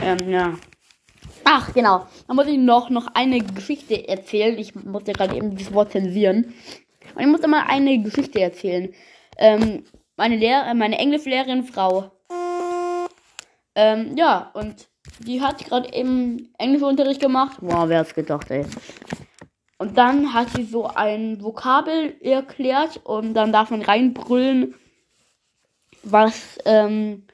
Ähm, 0.00 0.28
ja. 0.28 0.54
Ach, 1.44 1.72
genau. 1.72 2.06
Da 2.26 2.34
muss 2.34 2.46
ich 2.46 2.58
noch, 2.58 2.90
noch 2.90 3.08
eine 3.14 3.38
Geschichte 3.38 4.08
erzählen. 4.08 4.58
Ich 4.58 4.74
musste 4.74 5.12
gerade 5.12 5.36
eben 5.36 5.56
das 5.56 5.72
Wort 5.72 5.92
zensieren. 5.92 6.54
Und 7.14 7.20
ich 7.20 7.26
musste 7.26 7.48
mal 7.48 7.64
eine 7.68 7.98
Geschichte 8.02 8.40
erzählen. 8.40 8.92
Ähm, 9.36 9.84
meine 10.16 10.36
Lehrer, 10.36 10.72
meine 10.74 10.98
Englischlehrerin 10.98 11.64
Frau. 11.64 12.10
Ähm, 13.74 14.16
ja, 14.16 14.50
und 14.54 14.88
die 15.18 15.40
hat 15.42 15.64
gerade 15.64 15.92
eben 15.92 16.52
Englischunterricht 16.58 17.20
gemacht. 17.20 17.58
Wow, 17.60 17.88
wer 17.88 18.00
hat's 18.00 18.14
gedacht, 18.14 18.50
ey. 18.50 18.64
Und 19.78 19.98
dann 19.98 20.32
hat 20.32 20.50
sie 20.50 20.64
so 20.64 20.86
ein 20.86 21.42
Vokabel 21.42 22.16
erklärt 22.20 23.00
und 23.04 23.34
dann 23.34 23.52
darf 23.52 23.70
man 23.70 23.82
reinbrüllen, 23.82 24.74
was 26.02 26.58
ähm, 26.64 27.26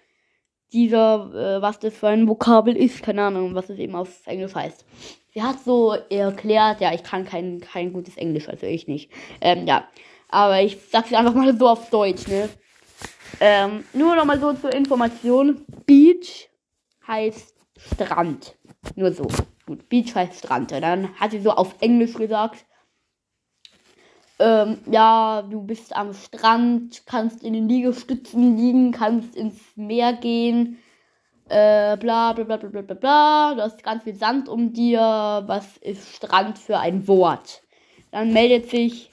dieser, 0.72 1.58
äh, 1.58 1.62
was 1.62 1.78
das 1.78 1.94
für 1.94 2.08
ein 2.08 2.28
Vokabel 2.28 2.76
ist. 2.76 3.02
Keine 3.02 3.24
Ahnung, 3.24 3.54
was 3.54 3.68
es 3.68 3.78
eben 3.78 3.94
auf 3.94 4.26
Englisch 4.26 4.54
heißt. 4.54 4.84
Sie 5.32 5.42
hat 5.42 5.60
so 5.64 5.92
erklärt, 5.92 6.80
ja, 6.80 6.92
ich 6.92 7.02
kann 7.02 7.24
kein, 7.24 7.60
kein 7.60 7.92
gutes 7.92 8.16
Englisch, 8.16 8.48
also 8.48 8.66
ich 8.66 8.88
nicht. 8.88 9.10
Ähm, 9.40 9.66
ja. 9.66 9.88
Aber 10.28 10.60
ich 10.62 10.78
sag's 10.90 11.12
einfach 11.12 11.34
mal 11.34 11.56
so 11.56 11.68
auf 11.68 11.90
Deutsch, 11.90 12.26
ne? 12.26 12.48
Ähm, 13.40 13.84
nur 13.92 14.16
noch 14.16 14.24
mal 14.24 14.40
so 14.40 14.52
zur 14.54 14.72
Information. 14.72 15.64
Beach 15.86 16.48
heißt 17.06 17.54
Strand. 17.76 18.56
Nur 18.96 19.12
so. 19.12 19.26
Gut, 19.66 19.88
Beach 19.88 20.14
heißt 20.14 20.38
Strand. 20.38 20.72
Und 20.72 20.80
dann 20.80 21.14
hat 21.18 21.30
sie 21.30 21.40
so 21.40 21.50
auf 21.50 21.74
Englisch 21.80 22.14
gesagt. 22.14 22.64
Ähm, 24.38 24.78
ja, 24.90 25.42
du 25.42 25.62
bist 25.62 25.94
am 25.94 26.14
Strand, 26.14 27.02
kannst 27.06 27.42
in 27.42 27.52
den 27.52 27.68
Liegestützen 27.68 28.56
liegen, 28.56 28.90
kannst 28.90 29.36
ins 29.36 29.60
Meer 29.76 30.14
gehen. 30.14 30.78
Äh, 31.48 31.96
bla 31.98 32.32
bla 32.32 32.44
bla 32.44 32.56
bla 32.56 32.68
bla 32.68 32.82
bla 32.82 32.94
bla. 32.94 33.54
Du 33.54 33.62
hast 33.62 33.82
ganz 33.82 34.04
viel 34.04 34.14
Sand 34.14 34.48
um 34.48 34.72
dir. 34.72 35.42
Was 35.46 35.76
ist 35.78 36.16
Strand 36.16 36.58
für 36.58 36.78
ein 36.78 37.06
Wort? 37.06 37.62
Dann 38.12 38.32
meldet 38.32 38.70
sich 38.70 39.10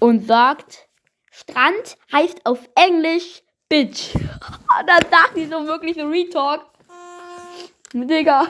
und 0.00 0.26
sagt, 0.26 0.88
Strand 1.30 1.96
heißt 2.12 2.44
auf 2.44 2.68
Englisch 2.74 3.42
Bitch. 3.68 4.12
Dann 4.86 5.02
sagt 5.10 5.36
die 5.36 5.46
so 5.46 5.64
wirklich 5.66 5.96
so 5.96 6.08
Retalk. 6.08 6.69
Digga. 7.94 8.46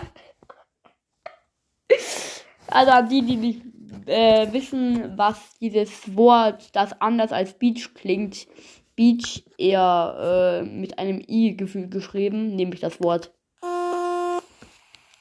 Also 2.69 2.93
an 2.93 3.09
die, 3.09 3.23
die 3.23 3.37
nicht 3.37 3.63
äh, 4.07 4.53
wissen, 4.53 5.17
was 5.17 5.59
dieses 5.59 6.17
Wort, 6.17 6.75
das 6.75 7.01
anders 7.01 7.33
als 7.33 7.55
Beach 7.55 7.95
klingt. 7.95 8.47
Beach 8.97 9.45
eher 9.57 10.61
äh, 10.63 10.63
mit 10.63 10.99
einem 10.99 11.23
I 11.27 11.57
gefühl 11.57 11.89
geschrieben, 11.89 12.55
nämlich 12.55 12.81
das 12.81 13.03
Wort. 13.03 13.33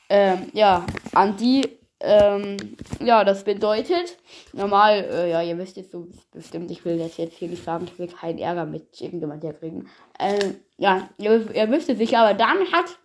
Ähm, 0.10 0.50
ja, 0.54 0.86
an 1.14 1.38
die, 1.38 1.68
ähm, 2.00 2.58
ja, 3.00 3.24
das 3.24 3.44
bedeutet, 3.44 4.18
normal, 4.54 5.08
äh, 5.12 5.30
ja, 5.30 5.42
ihr 5.44 5.58
wisst 5.60 5.78
jetzt 5.78 5.92
so 5.92 6.08
bestimmt, 6.32 6.72
ich 6.72 6.84
will 6.84 6.98
das 6.98 7.18
jetzt 7.18 7.38
hier 7.38 7.48
nicht 7.48 7.64
sagen, 7.64 7.86
ich 7.86 8.00
will 8.00 8.08
keinen 8.08 8.40
Ärger 8.40 8.66
mit 8.66 9.00
irgendjemand 9.00 9.44
hier 9.44 9.54
kriegen. 9.54 9.88
Ähm, 10.20 10.56
ja, 10.78 11.10
ihr, 11.20 11.56
ihr 11.56 11.72
wisst 11.72 11.90
es 11.90 12.00
sicher, 12.00 12.20
aber 12.20 12.34
dann 12.34 12.72
hat 12.72 12.98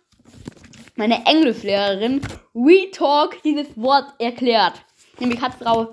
meine 0.95 1.25
Englischlehrerin 1.25 2.21
Retalk 2.53 3.41
dieses 3.43 3.75
Wort 3.77 4.13
erklärt. 4.19 4.81
Nämlich 5.19 5.41
hat 5.41 5.55
Frau 5.55 5.91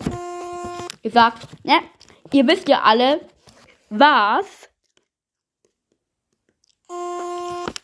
gesagt, 1.02 1.48
ne, 1.64 1.80
ihr 2.32 2.46
wisst 2.46 2.68
ja 2.68 2.82
alle, 2.82 3.20
was 3.90 4.68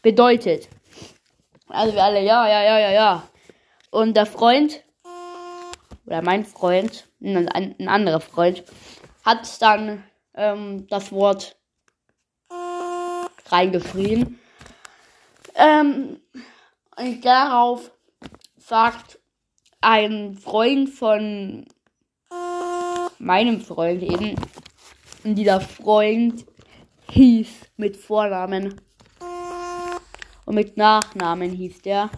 bedeutet. 0.02 0.68
Also 1.68 1.94
wir 1.94 2.02
alle, 2.02 2.22
ja, 2.22 2.48
ja, 2.48 2.62
ja, 2.62 2.78
ja, 2.78 2.90
ja. 2.90 3.28
Und 3.90 4.16
der 4.16 4.26
Freund, 4.26 4.82
oder 6.06 6.22
mein 6.22 6.44
Freund, 6.44 7.08
ein, 7.20 7.48
ein 7.48 7.88
anderer 7.88 8.20
Freund, 8.20 8.64
hat 9.24 9.60
dann 9.60 10.04
ähm, 10.34 10.86
das 10.88 11.12
Wort 11.12 11.56
reingeschrien. 13.50 14.38
Ähm, 15.54 16.20
und 16.98 17.24
darauf 17.24 17.90
sagt 18.56 19.18
ein 19.80 20.36
Freund 20.36 20.90
von 20.90 21.66
meinem 23.18 23.60
Freund 23.60 24.02
eben, 24.02 24.34
und 25.24 25.34
dieser 25.34 25.60
Freund 25.60 26.46
hieß 27.10 27.48
mit 27.76 27.96
Vornamen 27.96 28.80
und 30.44 30.54
mit 30.54 30.76
Nachnamen 30.76 31.50
hieß 31.50 31.82
der. 31.82 32.10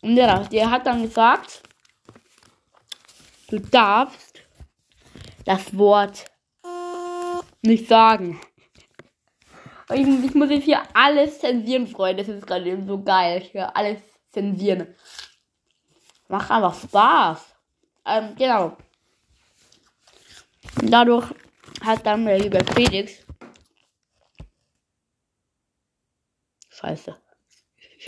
Und 0.00 0.16
ja, 0.16 0.44
der 0.44 0.70
hat 0.70 0.86
dann 0.86 1.02
gesagt, 1.02 1.62
du 3.48 3.58
darfst 3.58 4.40
das 5.44 5.76
Wort 5.76 6.24
nicht 7.62 7.88
sagen. 7.88 8.40
Ich, 9.90 10.06
ich, 10.06 10.34
muss 10.34 10.50
jetzt 10.50 10.64
hier 10.64 10.82
alles 10.92 11.38
zensieren, 11.38 11.86
Freunde. 11.86 12.22
Das 12.22 12.34
ist 12.34 12.46
gerade 12.46 12.68
eben 12.68 12.86
so 12.86 13.02
geil. 13.02 13.42
Ich 13.42 13.54
will 13.54 13.62
alles 13.62 14.00
zensieren. 14.30 14.94
Macht 16.28 16.50
einfach 16.50 16.74
Spaß. 16.74 17.54
Ähm, 18.04 18.34
genau. 18.36 18.76
Dadurch 20.82 21.32
hat 21.82 22.04
dann 22.04 22.26
der 22.26 22.38
liebe 22.38 22.62
Felix. 22.74 23.24
Scheiße. 26.68 27.16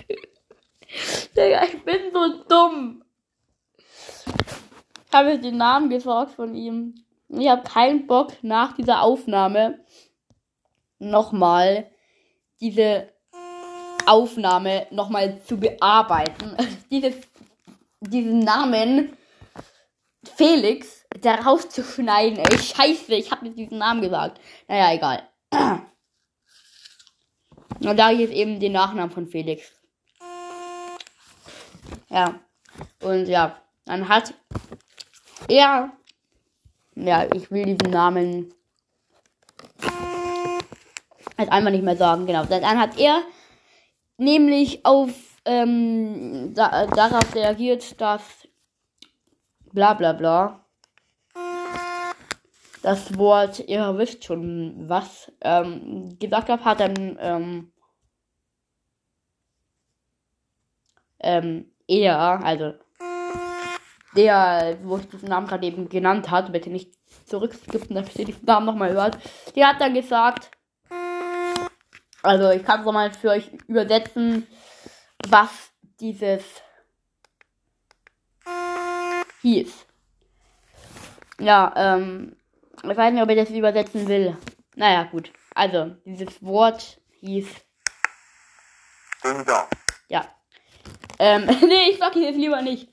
Digga, 1.37 1.65
ich 1.65 1.83
bin 1.83 2.13
so 2.13 2.45
dumm. 2.45 3.05
Ich 5.07 5.13
habe 5.13 5.39
den 5.39 5.57
Namen 5.57 5.89
gesagt 5.89 6.33
von 6.33 6.55
ihm. 6.55 6.95
Ich 7.29 7.49
habe 7.49 7.63
keinen 7.63 8.07
Bock 8.07 8.33
nach 8.43 8.75
dieser 8.77 9.03
Aufnahme 9.03 9.85
nochmal 11.01 11.91
diese 12.61 13.13
Aufnahme 14.07 14.87
nochmal 14.91 15.41
zu 15.43 15.57
bearbeiten. 15.57 16.57
Dieses, 16.91 17.15
diesen 18.01 18.41
Namen 18.41 19.17
Felix 20.37 21.07
da 21.21 21.37
rauszuschneiden. 21.37 22.39
Ey, 22.39 22.59
scheiße, 22.59 23.15
ich 23.15 23.31
habe 23.31 23.47
jetzt 23.47 23.59
diesen 23.59 23.79
Namen 23.79 24.03
gesagt. 24.03 24.41
Naja, 24.67 24.93
egal. 24.95 25.29
Und 27.81 27.97
da 27.97 28.11
ich 28.11 28.21
jetzt 28.21 28.33
eben 28.33 28.59
den 28.59 28.73
Nachnamen 28.73 29.11
von 29.11 29.27
Felix. 29.27 29.73
Ja. 32.09 32.41
Und 33.03 33.27
ja, 33.27 33.61
dann 33.85 34.09
hat 34.09 34.35
er. 35.49 35.93
Ja, 36.97 37.27
ich 37.35 37.51
will 37.51 37.65
diesen 37.65 37.93
Namen 37.93 38.53
halt 41.41 41.53
einfach 41.53 41.71
nicht 41.71 41.85
mehr 41.85 41.97
sagen, 41.97 42.27
genau. 42.27 42.45
Dann 42.45 42.79
hat 42.79 42.99
er 42.99 43.23
nämlich 44.17 44.85
auf 44.85 45.11
ähm, 45.45 46.53
da, 46.55 46.87
darauf 46.87 47.35
reagiert, 47.35 48.01
dass 48.01 48.23
bla 49.73 49.95
bla 49.95 50.13
bla 50.13 50.61
das 52.83 53.17
Wort, 53.19 53.61
ihr 53.69 53.97
wisst 53.99 54.25
schon 54.25 54.89
was, 54.89 55.31
ähm, 55.43 56.17
gesagt 56.19 56.49
hat, 56.49 56.65
hat 56.65 56.81
dann 56.81 57.19
ähm, 57.21 57.73
ähm, 61.19 61.71
er, 61.87 62.45
also 62.45 62.75
der, 64.17 64.79
wo 64.83 64.97
ich 64.97 65.09
diesen 65.09 65.29
Namen 65.29 65.47
gerade 65.47 65.67
eben 65.67 65.89
genannt 65.89 66.31
hat, 66.31 66.53
bitte 66.53 66.71
nicht 66.71 66.95
zurückskippen, 67.27 67.95
dass 67.95 68.17
ihr 68.17 68.25
diesen 68.25 68.47
Namen 68.47 68.67
nochmal 68.67 68.93
hört, 68.93 69.19
der 69.55 69.69
hat 69.69 69.81
dann 69.81 69.95
gesagt, 69.95 70.51
also 72.23 72.51
ich 72.51 72.65
kann 72.65 72.81
es 72.81 72.87
nochmal 72.87 73.13
für 73.13 73.31
euch 73.31 73.51
übersetzen, 73.67 74.47
was 75.29 75.51
dieses 76.01 76.43
hieß. 79.43 79.87
Ja, 81.39 81.73
ähm, 81.77 82.37
ich 82.83 82.97
weiß 82.97 83.13
nicht, 83.13 83.23
ob 83.23 83.31
ich 83.31 83.39
das 83.39 83.51
übersetzen 83.51 84.09
will. 84.09 84.37
Naja, 84.77 85.05
gut. 85.05 85.33
Also, 85.55 85.97
dieses 86.05 86.43
Wort 86.43 87.01
hieß. 87.21 87.49
Dong. 89.23 89.45
Ja. 90.09 90.27
Ähm, 91.19 91.45
nee, 91.69 91.91
ich 91.91 91.99
sag 91.99 92.15
jetzt 92.17 92.39
lieber 92.39 92.63
nicht. 92.63 92.89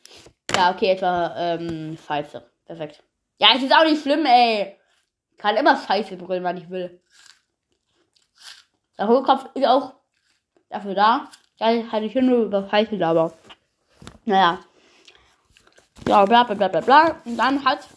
Ja, 0.55 0.71
okay, 0.71 0.93
es 0.95 1.01
war, 1.01 1.35
ähm, 1.37 1.97
scheiße. 2.07 2.49
Perfekt. 2.65 3.03
Ja, 3.37 3.49
es 3.55 3.63
ist 3.63 3.73
auch 3.73 3.85
nicht 3.85 4.01
schlimm, 4.01 4.25
ey. 4.25 4.77
Ich 5.31 5.37
kann 5.37 5.55
immer 5.55 5.77
scheiße 5.77 6.17
brüllen, 6.17 6.43
wann 6.43 6.57
ich 6.57 6.69
will. 6.69 7.01
Der 8.97 9.07
Hohlkopf 9.07 9.45
ist 9.53 9.65
auch 9.65 9.93
dafür 10.69 10.95
da, 10.95 11.29
dass 11.59 11.91
halt 11.91 12.03
ich 12.03 12.15
nur 12.15 12.45
über 12.45 12.67
scheiße 12.69 12.95
laber. 12.95 13.33
Naja. 14.25 14.59
Ja, 16.07 16.25
bla 16.25 16.43
bla 16.43 16.55
bla 16.55 16.67
bla 16.67 16.81
bla. 16.81 17.21
Und 17.25 17.37
dann 17.37 17.63
hat 17.63 17.87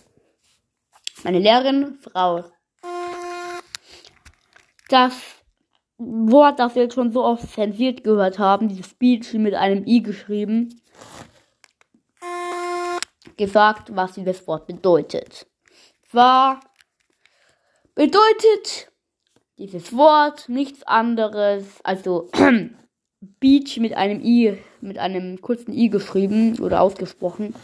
meine 1.25 1.39
Lehrerin, 1.39 1.99
Frau, 2.01 2.45
das 4.89 5.15
Wort, 5.99 6.59
das 6.59 6.75
wir 6.75 6.85
jetzt 6.85 6.95
schon 6.95 7.13
so 7.13 7.25
oft 7.25 7.49
zensiert 7.51 8.05
gehört 8.05 8.39
haben, 8.39 8.69
dieses 8.69 8.87
Speech 8.87 9.35
mit 9.35 9.55
einem 9.55 9.87
I 9.87 10.03
geschrieben, 10.03 10.81
gesagt, 13.37 13.95
was 13.95 14.13
dieses 14.13 14.47
Wort 14.47 14.67
bedeutet. 14.67 15.47
War 16.13 16.61
bedeutet 17.95 18.91
dieses 19.61 19.95
Wort 19.95 20.49
nichts 20.49 20.83
anderes, 20.85 21.85
also 21.85 22.31
Beach 23.21 23.77
mit 23.77 23.93
einem 23.93 24.21
I, 24.25 24.59
mit 24.81 24.99
einem 24.99 25.41
kurzen 25.43 25.73
I 25.75 25.91
geschrieben 25.91 26.59
oder 26.61 26.81
ausgesprochen, 26.81 27.55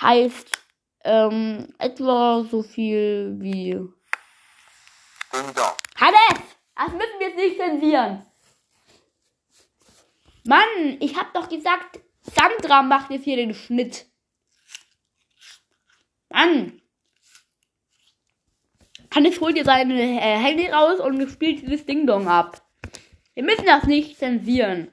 heißt 0.00 0.50
ähm, 1.04 1.72
etwa 1.78 2.44
so 2.50 2.62
viel 2.62 3.36
wie. 3.38 3.78
Hannes! 5.32 6.42
Das 6.74 6.92
müssen 6.92 7.18
wir 7.20 7.28
jetzt 7.28 7.36
nicht 7.38 7.56
zensieren. 7.56 8.26
Mann, 10.44 10.96
ich 11.00 11.16
hab 11.16 11.32
doch 11.32 11.48
gesagt, 11.48 12.00
Sandra 12.22 12.82
macht 12.82 13.10
jetzt 13.10 13.24
hier 13.24 13.36
den 13.36 13.54
Schnitt. 13.54 14.06
Mann. 16.28 16.82
Hannes 19.16 19.40
holt 19.40 19.56
dir 19.56 19.64
sein 19.64 19.90
äh, 19.90 20.18
Handy 20.18 20.66
raus 20.66 21.00
und 21.00 21.26
spielt 21.30 21.62
dieses 21.62 21.86
Ding 21.86 22.06
Dong 22.06 22.28
ab. 22.28 22.60
Wir 23.32 23.44
müssen 23.44 23.64
das 23.64 23.84
nicht 23.84 24.18
zensieren. 24.18 24.88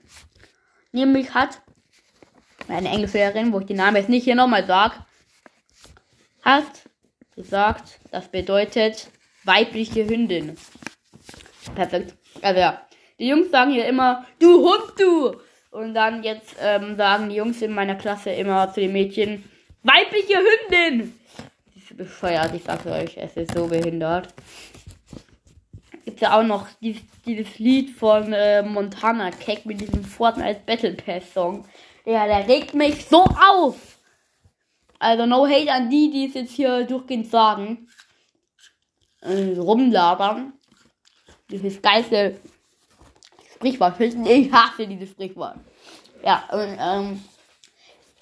Nämlich 0.94 1.34
hat 1.34 1.62
meine 2.70 2.88
Englischlehrerin, 2.88 3.52
wo 3.52 3.60
ich 3.60 3.66
den 3.66 3.76
Namen 3.76 3.98
jetzt 3.98 4.08
nicht 4.08 4.24
hier 4.24 4.36
nochmal 4.36 4.66
sag, 4.66 4.94
hat 6.42 6.64
gesagt, 7.36 8.00
das 8.12 8.30
bedeutet 8.30 9.10
weibliche 9.44 10.08
Hündin. 10.08 10.56
Perfekt. 11.76 12.16
Also 12.42 12.62
ja. 12.62 12.88
Die 13.20 13.28
Jungs 13.28 13.52
sagen 13.52 13.72
hier 13.72 13.86
immer, 13.86 14.26
du 14.40 14.62
Hund, 14.62 14.94
du! 14.98 15.36
Und 15.72 15.96
dann 15.96 16.24
jetzt 16.24 16.56
ähm, 16.62 16.96
sagen 16.96 17.28
die 17.28 17.36
Jungs 17.36 17.62
in 17.62 17.74
meiner 17.74 17.96
Klasse 17.96 18.30
immer 18.30 18.72
zu 18.74 18.80
den 18.80 18.94
Mädchen, 18.94 19.44
weibliche 19.82 20.38
Hündin! 20.38 21.14
Bescheuert, 21.98 22.54
ich 22.54 22.64
sag's 22.64 22.86
euch, 22.86 23.18
es 23.18 23.36
ist 23.36 23.54
so 23.54 23.68
behindert. 23.68 24.34
Gibt's 26.06 26.22
ja 26.22 26.38
auch 26.38 26.44
noch 26.44 26.68
dieses, 26.82 27.02
dieses 27.26 27.60
Lied 27.60 27.92
von 27.92 28.34
äh, 28.34 28.62
Montana 28.62 29.32
Keck 29.32 29.66
mit 29.66 29.80
diesem 29.80 30.04
Fortnite 30.04 30.62
Battle 30.66 30.94
Pass 30.94 31.34
Song. 31.34 31.66
Ja, 32.06 32.26
der 32.26 32.48
regt 32.48 32.74
mich 32.74 33.06
so 33.06 33.24
auf! 33.24 34.00
Also 35.00 35.26
no 35.26 35.48
hate 35.48 35.72
an 35.72 35.90
die, 35.90 36.10
die 36.12 36.26
es 36.28 36.34
jetzt 36.34 36.54
hier 36.54 36.86
durchgehend 36.86 37.30
sagen. 37.30 37.88
Äh, 39.22 39.58
rumlabern. 39.58 40.54
Dieses 41.50 41.82
geilste 41.82 42.40
Sprichwort. 43.56 44.00
Ich 44.00 44.52
hasse 44.52 44.88
dieses 44.88 45.10
Sprichwort. 45.12 45.58
Ja, 46.24 46.44
und, 46.52 46.78
ähm, 46.80 47.24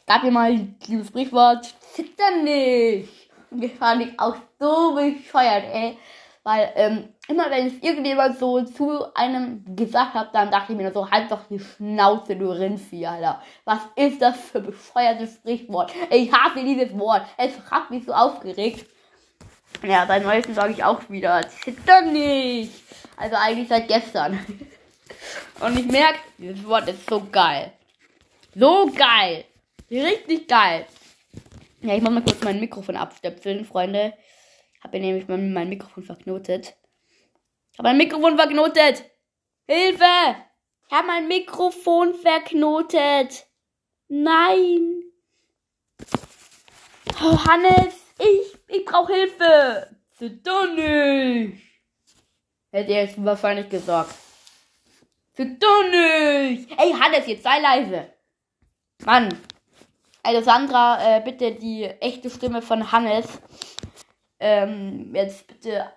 gab 0.07 0.23
mir 0.23 0.31
mal 0.31 0.57
dieses 0.87 1.07
Sprichwort, 1.07 1.73
zitter 1.93 2.41
nicht. 2.43 3.20
Und 3.51 3.71
fand 3.73 4.01
ich 4.03 4.19
auch 4.19 4.35
so 4.59 4.95
bescheuert, 4.95 5.65
ey. 5.71 5.97
Weil, 6.43 6.71
ähm, 6.75 7.09
immer 7.27 7.51
wenn 7.51 7.67
es 7.67 7.73
irgendjemand 7.83 8.39
so 8.39 8.63
zu 8.63 9.13
einem 9.13 9.63
gesagt 9.75 10.15
hat, 10.15 10.33
dann 10.33 10.49
dachte 10.49 10.71
ich 10.71 10.77
mir 10.77 10.91
so, 10.91 11.09
halt 11.09 11.29
doch 11.29 11.41
die 11.49 11.59
Schnauze, 11.59 12.35
du 12.35 12.49
Rindvieh, 12.49 13.05
Alter. 13.05 13.43
Was 13.63 13.79
ist 13.95 14.21
das 14.21 14.39
für 14.39 14.57
ein 14.57 14.65
bescheuertes 14.65 15.35
Sprichwort? 15.35 15.91
Ich 16.09 16.31
hasse 16.33 16.63
dieses 16.63 16.97
Wort. 16.97 17.27
Es 17.37 17.51
hat 17.69 17.91
mich 17.91 18.05
so 18.05 18.13
aufgeregt. 18.13 18.87
Ja, 19.83 20.05
bei 20.05 20.17
neuesten 20.17 20.55
sage 20.55 20.73
ich 20.73 20.83
auch 20.83 21.01
wieder, 21.09 21.47
zitter 21.47 22.01
nicht. 22.01 22.73
Also 23.17 23.35
eigentlich 23.35 23.67
seit 23.67 23.87
gestern. 23.87 24.39
Und 25.59 25.77
ich 25.77 25.85
merke, 25.85 26.19
dieses 26.39 26.65
Wort 26.67 26.87
ist 26.87 27.07
so 27.07 27.23
geil. 27.31 27.71
So 28.55 28.89
geil. 28.95 29.45
Richtig 29.91 30.47
geil. 30.47 30.87
Ja, 31.83 31.95
ich 31.95 32.01
muss 32.01 32.11
mal 32.11 32.23
kurz 32.23 32.43
mein 32.43 32.59
Mikrofon 32.59 32.95
abstöpseln, 32.95 33.65
Freunde. 33.65 34.13
Habe 34.83 34.99
nämlich 34.99 35.27
mal 35.27 35.39
mein 35.39 35.69
Mikrofon 35.69 36.03
verknotet. 36.03 36.75
Habe 37.77 37.89
mein 37.89 37.97
Mikrofon 37.97 38.37
verknotet. 38.37 39.03
Hilfe! 39.67 40.35
Ich 40.85 40.91
habe 40.91 41.07
mein 41.07 41.27
Mikrofon 41.27 42.13
verknotet. 42.13 43.47
Nein. 44.09 45.03
Oh, 47.23 47.37
Hannes, 47.45 47.95
ich, 48.19 48.57
ich 48.67 48.85
brauche 48.85 49.13
Hilfe. 49.13 49.95
Zitter 50.17 50.73
nicht. 50.73 51.63
Hätte 52.71 52.91
er 52.91 53.05
jetzt 53.05 53.23
wahrscheinlich 53.23 53.69
gesagt. 53.69 54.13
Zitter 55.33 55.83
nicht. 55.89 56.69
Ey, 56.77 56.91
Hannes, 56.91 57.25
jetzt 57.25 57.43
sei 57.43 57.59
leise. 57.59 58.13
Mann. 59.03 59.29
Also 60.23 60.41
Sandra, 60.41 61.17
äh, 61.17 61.21
bitte 61.21 61.53
die 61.53 61.85
echte 61.85 62.29
Stimme 62.29 62.61
von 62.61 62.91
Hannes 62.91 63.27
ähm, 64.39 65.13
jetzt 65.15 65.47
bitte 65.47 65.91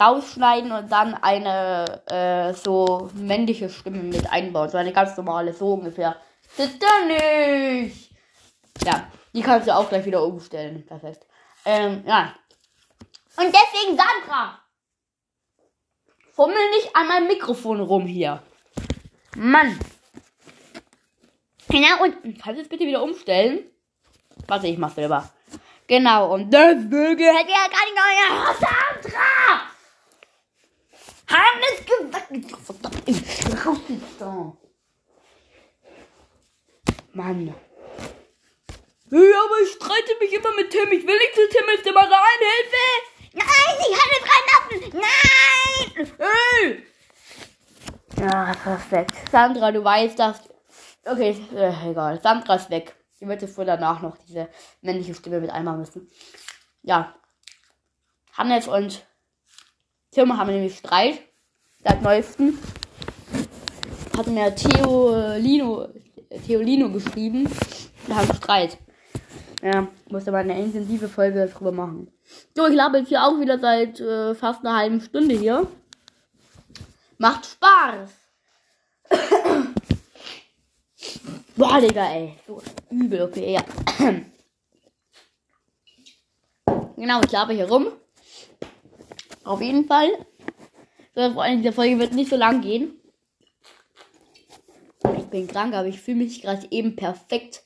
rausschneiden 0.00 0.72
und 0.72 0.90
dann 0.90 1.14
eine 1.14 2.02
äh, 2.06 2.54
so 2.54 3.10
männliche 3.14 3.68
Stimme 3.68 4.02
mit 4.02 4.30
einbauen. 4.30 4.70
So 4.70 4.78
eine 4.78 4.92
ganz 4.92 5.16
normale, 5.16 5.52
so 5.52 5.74
ungefähr. 5.74 6.16
Zitter 6.56 7.06
nicht. 7.06 8.10
Ja, 8.84 9.08
die 9.34 9.42
kannst 9.42 9.68
du 9.68 9.74
auch 9.74 9.88
gleich 9.88 10.04
wieder 10.04 10.24
umstellen. 10.24 10.84
Perfekt. 10.86 11.26
Ähm, 11.64 12.02
ja. 12.06 12.34
Und 13.36 13.46
deswegen, 13.46 13.96
Sandra, 13.96 14.58
fummel 16.32 16.70
nicht 16.74 16.94
an 16.94 17.08
meinem 17.08 17.28
Mikrofon 17.28 17.80
rum 17.80 18.06
hier. 18.06 18.42
Mann. 19.36 19.78
Genau, 21.72 22.02
und 22.02 22.38
kannst 22.38 22.58
du 22.58 22.62
es 22.62 22.68
bitte 22.68 22.84
wieder 22.84 23.02
umstellen? 23.02 23.64
Warte, 24.46 24.66
ich 24.66 24.76
mach's 24.76 24.94
selber. 24.94 25.30
Genau, 25.86 26.34
und 26.34 26.52
deswegen 26.52 27.34
hätte 27.34 27.50
er 27.50 27.70
gar 27.70 27.84
nicht 27.86 27.96
neue 27.96 28.54
Sandra! 28.60 29.72
Hannes 31.28 31.78
gesagt. 31.86 32.62
Verdammt, 32.62 33.02
ich 33.06 33.66
raus 33.66 33.78
jetzt 33.88 34.20
da. 34.20 34.52
Mann. 37.14 37.46
Ja, 39.10 39.18
aber 39.18 39.60
ich 39.62 39.72
streite 39.72 40.14
mich 40.20 40.32
immer 40.34 40.54
mit 40.54 40.70
Tim. 40.70 40.92
Ich 40.92 41.06
will 41.06 41.16
nicht 41.16 41.34
zu 41.34 41.48
Tim 41.48 41.64
jetzt 41.74 41.86
immer 41.86 42.00
rein. 42.00 42.38
Hilfe! 42.38 42.86
Nein, 43.32 43.76
ich 43.80 43.96
kann 43.98 44.10
nicht 44.10 44.26
reinlaufen. 44.30 45.00
Nein! 45.96 46.12
Hey! 46.18 46.86
Ja, 48.20 48.54
perfekt. 48.62 49.30
Sandra, 49.30 49.72
du 49.72 49.82
weißt, 49.82 50.18
dass 50.18 50.51
Okay, 51.04 51.36
äh, 51.54 51.90
egal. 51.90 52.20
Sandra 52.20 52.54
ist 52.54 52.70
weg. 52.70 52.96
Die 53.20 53.26
wird 53.26 53.42
jetzt 53.42 53.56
wohl 53.56 53.64
danach 53.64 54.02
noch 54.02 54.16
diese 54.18 54.48
männliche 54.80 55.14
Stimme 55.14 55.40
mit 55.40 55.50
einmal 55.50 55.76
müssen. 55.76 56.08
Ja. 56.82 57.14
Hannes 58.32 58.68
und 58.68 59.04
Tim 60.10 60.36
haben 60.36 60.50
nämlich 60.50 60.78
Streit. 60.78 61.20
Seit 61.84 62.02
neuestem. 62.02 62.58
Hat 64.16 64.26
mir 64.26 64.54
Theolino, 64.54 65.88
Theolino 66.46 66.90
geschrieben. 66.90 67.48
Wir 68.06 68.16
haben 68.16 68.34
Streit. 68.36 68.78
Ja, 69.62 69.88
musste 70.08 70.32
mal 70.32 70.38
eine 70.38 70.60
intensive 70.60 71.08
Folge 71.08 71.46
darüber 71.46 71.72
machen. 71.72 72.12
So, 72.54 72.66
ich 72.66 72.74
labe 72.74 72.98
jetzt 72.98 73.08
hier 73.08 73.24
auch 73.24 73.40
wieder 73.40 73.58
seit 73.58 74.00
äh, 74.00 74.34
fast 74.34 74.64
einer 74.64 74.76
halben 74.76 75.00
Stunde 75.00 75.36
hier. 75.36 75.66
Macht 77.18 77.46
Spaß. 77.46 78.10
Boah, 81.56 81.80
Digga, 81.80 82.12
ey. 82.12 82.36
So 82.46 82.62
übel, 82.90 83.22
okay, 83.22 83.52
ja. 83.52 83.64
genau, 86.96 87.20
ich 87.24 87.32
labe 87.32 87.52
hier 87.52 87.68
rum. 87.68 87.88
Auf 89.44 89.60
jeden 89.60 89.86
Fall. 89.86 90.08
Vor 91.14 91.42
allem, 91.42 91.62
diese 91.62 91.72
Folge 91.72 91.98
wird 91.98 92.14
nicht 92.14 92.30
so 92.30 92.36
lang 92.36 92.62
gehen. 92.62 92.98
Ich 95.18 95.24
bin 95.24 95.46
krank, 95.46 95.74
aber 95.74 95.88
ich 95.88 96.00
fühle 96.00 96.18
mich 96.18 96.40
gerade 96.40 96.66
eben 96.70 96.96
perfekt. 96.96 97.64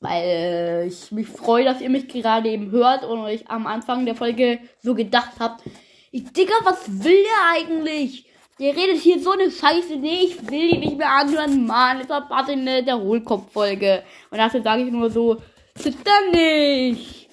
Weil 0.00 0.84
ich 0.88 1.10
mich 1.10 1.28
freue, 1.28 1.64
dass 1.64 1.80
ihr 1.80 1.90
mich 1.90 2.08
gerade 2.08 2.50
eben 2.50 2.70
hört 2.70 3.04
und 3.04 3.20
euch 3.20 3.48
am 3.48 3.66
Anfang 3.66 4.04
der 4.04 4.14
Folge 4.14 4.60
so 4.82 4.94
gedacht 4.94 5.32
habt. 5.38 5.64
Ich, 6.12 6.30
Digga, 6.32 6.54
was 6.62 7.02
will 7.02 7.22
der 7.22 7.50
eigentlich? 7.54 8.26
Der 8.60 8.76
redet 8.76 9.00
hier 9.00 9.20
so 9.20 9.32
eine 9.32 9.50
Scheiße. 9.50 9.96
Nee, 9.96 10.26
ich 10.26 10.50
will 10.50 10.70
die 10.70 10.78
nicht 10.78 10.96
mehr 10.96 11.10
anhören. 11.10 11.66
Mann, 11.66 11.98
jetzt 11.98 12.06
verpasse 12.06 12.52
ich 12.52 12.58
eine 12.58 12.84
der 12.84 12.98
Hohlkopf-Folge. 12.98 14.04
Und 14.30 14.38
dafür 14.38 14.62
sage 14.62 14.82
ich 14.82 14.92
nur 14.92 15.10
so, 15.10 15.42
bitte 15.74 16.10
nicht. 16.32 17.28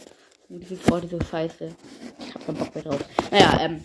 Und 0.50 0.62
diese 0.62 0.90
Worte 0.90 1.08
so 1.08 1.20
scheiße. 1.20 1.76
Ich 2.20 2.34
hab 2.34 2.46
keinen 2.46 2.58
Bock 2.58 2.74
mehr 2.74 2.84
drauf. 2.84 3.06
Naja, 3.30 3.60
ähm. 3.62 3.82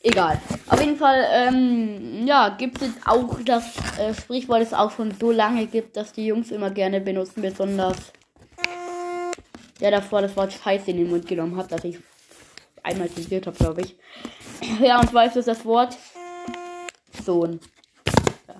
Egal. 0.00 0.40
Auf 0.68 0.80
jeden 0.80 0.96
Fall, 0.96 1.26
ähm, 1.32 2.24
ja, 2.26 2.50
gibt 2.50 2.80
es 2.80 2.90
auch 3.04 3.40
das 3.44 3.76
äh, 3.98 4.14
Sprichwort, 4.14 4.60
das 4.60 4.68
es 4.68 4.74
auch 4.74 4.92
schon 4.92 5.12
so 5.18 5.32
lange 5.32 5.66
gibt, 5.66 5.96
dass 5.96 6.12
die 6.12 6.26
Jungs 6.26 6.52
immer 6.52 6.70
gerne 6.70 7.00
benutzen, 7.00 7.42
besonders 7.42 8.12
der 9.80 9.90
davor 9.90 10.22
das 10.22 10.36
Wort 10.36 10.52
Scheiße 10.52 10.92
in 10.92 10.98
den 10.98 11.10
Mund 11.10 11.26
genommen 11.26 11.56
hat, 11.56 11.72
das 11.72 11.84
ich 11.84 11.98
einmal 12.86 13.10
zitiert 13.10 13.46
habe, 13.46 13.56
glaube 13.56 13.82
ich. 13.82 13.96
Ja, 14.80 15.00
und 15.00 15.10
zwar 15.10 15.26
ist 15.26 15.36
das 15.36 15.64
Wort 15.64 15.96
Sohn. 17.24 17.60
Ja. 18.48 18.54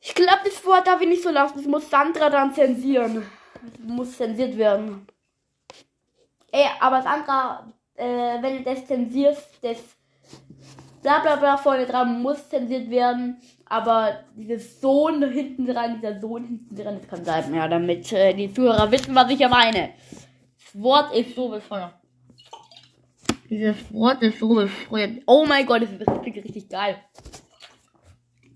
Ich 0.00 0.14
glaube, 0.14 0.40
das 0.44 0.64
Wort 0.64 0.86
darf 0.86 1.00
ich 1.00 1.08
nicht 1.08 1.22
so 1.22 1.30
lassen. 1.30 1.54
Das 1.56 1.66
muss 1.66 1.90
Sandra 1.90 2.30
dann 2.30 2.54
zensieren. 2.54 3.26
Das 3.54 3.86
muss 3.86 4.16
zensiert 4.16 4.56
werden. 4.56 5.06
Ey, 6.50 6.66
aber 6.80 7.02
Sandra, 7.02 7.66
äh, 7.94 8.40
wenn 8.40 8.58
du 8.58 8.62
das 8.62 8.86
zensierst, 8.86 9.48
das 9.62 9.78
bla 11.02 11.18
bla 11.20 11.36
bla 11.36 11.56
vorne 11.56 11.86
dran 11.86 12.22
muss 12.22 12.48
zensiert 12.48 12.90
werden. 12.90 13.40
Aber 13.66 14.20
dieses 14.36 14.80
Sohn 14.80 15.22
hinten 15.30 15.66
dran, 15.66 16.00
dieser 16.00 16.20
Sohn 16.20 16.44
hinten 16.44 16.76
dran, 16.76 16.98
das 17.00 17.08
kann 17.08 17.22
bleiben. 17.22 17.54
Ja, 17.54 17.68
damit 17.68 18.12
äh, 18.12 18.34
die 18.34 18.52
Zuhörer 18.52 18.90
wissen, 18.90 19.14
was 19.14 19.30
ich 19.30 19.38
ja 19.38 19.48
meine. 19.48 19.90
Das 20.10 20.82
Wort 20.82 21.14
ist 21.14 21.34
so 21.34 21.48
bescheuert. 21.48 21.94
Dieses 23.52 23.92
Wort 23.92 24.22
ist 24.22 24.38
so 24.38 24.54
bescheuert. 24.54 25.24
Oh 25.26 25.44
mein 25.44 25.66
Gott, 25.66 25.82
das 25.82 25.90
ist 25.90 26.06
wirklich 26.06 26.42
richtig 26.42 26.70
geil. 26.70 26.96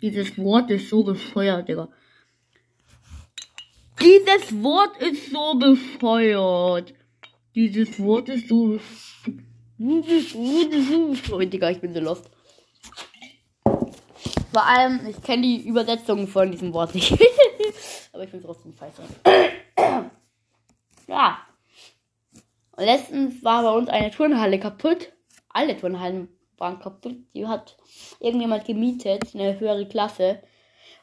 Dieses 0.00 0.38
Wort 0.38 0.70
ist 0.70 0.88
so 0.88 1.04
bescheuert, 1.04 1.68
Digga. 1.68 1.90
Dieses 4.00 4.62
Wort 4.62 4.96
ist 5.02 5.30
so 5.30 5.54
bescheuert. 5.59 6.94
Dieses 7.54 8.00
Wort 8.00 8.30
ist 8.30 8.48
so. 8.48 8.78
Dieses 9.76 10.35
Wort 10.35 10.72
ist 10.72 10.88
so 10.88 11.09
bescheuert, 11.09 11.52
Digga. 11.52 11.68
Ich 11.68 11.80
bin 11.82 11.92
so 11.92 12.00
lost. 12.00 12.30
Vor 14.50 14.64
allem, 14.64 15.06
ich 15.06 15.20
kenne 15.20 15.42
die 15.42 15.68
Übersetzung 15.68 16.26
von 16.26 16.50
diesem 16.50 16.72
Wort 16.72 16.94
nicht. 16.94 17.12
Aber 18.14 18.24
ich 18.24 18.30
finde 18.30 18.46
es 18.48 18.54
trotzdem 18.54 18.72
scheiße. 18.72 19.02
ja. 21.06 21.45
Und 22.76 22.84
letztens 22.84 23.42
war 23.42 23.62
bei 23.62 23.70
uns 23.70 23.88
eine 23.88 24.10
Turnhalle 24.10 24.60
kaputt. 24.60 25.12
Alle 25.48 25.76
Turnhallen 25.76 26.28
waren 26.58 26.78
kaputt. 26.78 27.16
Die 27.34 27.46
hat 27.46 27.76
irgendjemand 28.20 28.64
gemietet, 28.64 29.22
eine 29.34 29.58
höhere 29.58 29.86
Klasse. 29.86 30.42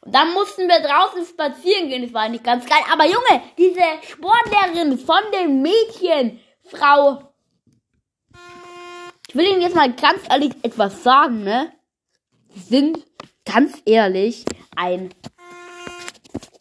Und 0.02 0.14
dann 0.14 0.34
mussten 0.34 0.68
wir 0.68 0.80
draußen 0.80 1.26
spazieren 1.26 1.90
gehen. 1.90 2.04
Das 2.04 2.14
war 2.14 2.30
nicht 2.30 2.44
ganz 2.44 2.66
geil. 2.66 2.82
Aber 2.92 3.06
Junge, 3.06 3.42
diese 3.58 3.82
Sportlehrerin 4.08 5.00
von 5.00 5.22
den 5.34 5.62
Mädchen, 5.62 6.40
Frau. 6.66 7.34
Ich 9.28 9.36
will 9.36 9.48
Ihnen 9.48 9.62
jetzt 9.62 9.76
mal 9.76 9.92
ganz 9.94 10.22
ehrlich 10.30 10.54
etwas 10.62 11.04
sagen, 11.04 11.44
ne? 11.44 11.72
Sie 12.50 12.60
sind 12.60 13.06
ganz 13.46 13.82
ehrlich 13.86 14.46
ein 14.76 15.10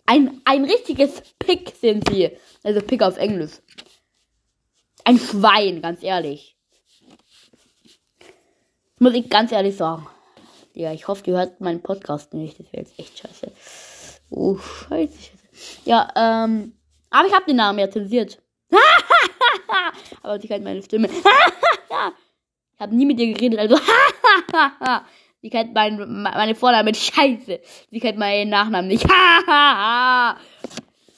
ein 0.07 0.41
ein 0.45 0.65
richtiges 0.65 1.23
Pick 1.39 1.75
sind 1.81 2.09
sie. 2.09 2.31
Also 2.63 2.81
Pick 2.81 3.03
auf 3.03 3.19
Englisch. 3.19 3.61
Ein 5.05 5.19
Schwein, 5.19 5.83
ganz 5.83 6.03
ehrlich. 6.03 6.57
Muss 8.99 9.15
ich 9.15 9.29
ganz 9.29 9.51
ehrlich 9.51 9.77
sagen. 9.77 10.07
Ja, 10.75 10.93
ich 10.93 11.09
hoffe, 11.09 11.25
ihr 11.27 11.35
hört 11.35 11.61
meinen 11.61 11.83
Podcast 11.83 12.35
nicht. 12.35 12.59
Das 12.59 12.73
wäre 12.73 12.85
jetzt 12.85 12.99
echt 12.99 13.19
scheiße. 13.19 13.51
Oh, 14.31 14.57
scheiße. 14.57 15.31
Ja, 15.85 16.09
ähm. 16.15 16.75
Aber 17.11 17.29
ich 17.29 17.35
habe 17.35 17.45
den 17.45 17.57
Namen 17.57 17.79
ja 17.79 17.91
zensiert. 17.91 18.41
aber 20.23 20.41
sie 20.41 20.49
kennt 20.49 20.65
meine 20.65 20.83
Stimme. 20.83 21.09
ich 22.75 22.81
habe 22.81 22.95
nie 22.95 23.05
mit 23.05 23.19
ihr 23.19 23.35
geredet, 23.35 23.59
also. 23.59 23.77
sie 25.43 25.51
kennt 25.51 25.75
mein, 25.75 26.23
meine 26.23 26.55
Vorname 26.55 26.85
mit 26.85 26.97
Scheiße. 26.97 27.61
Sie 27.91 28.01
kennt 28.01 28.19
meinen 28.19 28.51
Nachnamen 28.51 28.89
nicht. 28.89 29.07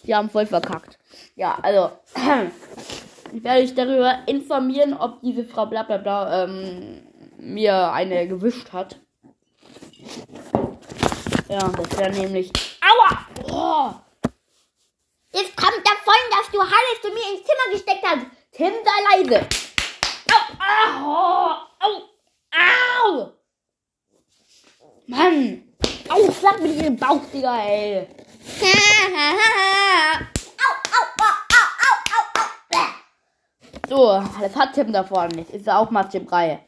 Sie 0.03 0.15
haben 0.15 0.31
voll 0.31 0.47
verkackt. 0.47 0.99
Ja, 1.37 1.59
also. 1.63 1.91
Ich 3.35 3.43
werde 3.43 3.63
dich 3.63 3.75
darüber 3.75 4.21
informieren, 4.27 4.95
ob 4.95 5.21
diese 5.21 5.45
Frau 5.45 5.67
bla 5.67 5.83
bla 5.83 5.97
bla 5.97 6.45
ähm, 6.45 7.03
mir 7.37 7.91
eine 7.93 8.29
gewischt 8.29 8.73
hat. 8.73 9.01
Ja, 11.49 11.69
das 11.69 11.99
wäre 11.99 12.13
nämlich. 12.13 12.53
Aua! 12.81 13.27
Oh. 13.51 13.93
Jetzt 15.33 15.57
kommt 15.57 15.83
davon, 15.85 16.15
dass 16.31 16.49
du 16.53 16.61
Hannes 16.61 17.01
zu 17.03 17.09
mir 17.09 17.33
ins 17.33 17.43
Zimmer 17.45 17.73
gesteckt 17.73 18.05
hast. 18.07 18.27
Tim, 18.53 18.73
sei 18.85 19.23
leise. 19.23 19.49
Au! 20.31 20.41
Au! 21.03 21.57
Au! 21.81 21.93
Au! 22.55 23.33
Mann! 25.09 25.75
Au, 26.09 26.31
schlag 26.31 26.63
mir 26.63 26.81
den 26.81 26.97
Bauch, 26.97 27.25
Digga, 27.33 27.57
ey. 27.67 28.07
So, 33.89 34.23
das 34.41 34.57
hat 34.57 34.73
Tim 34.75 34.93
davor 34.93 35.29
nicht. 35.29 35.51
Ist 35.51 35.67
ja 35.67 35.79
auch 35.79 35.91
Mathe 35.91 36.21
Brei. 36.21 36.65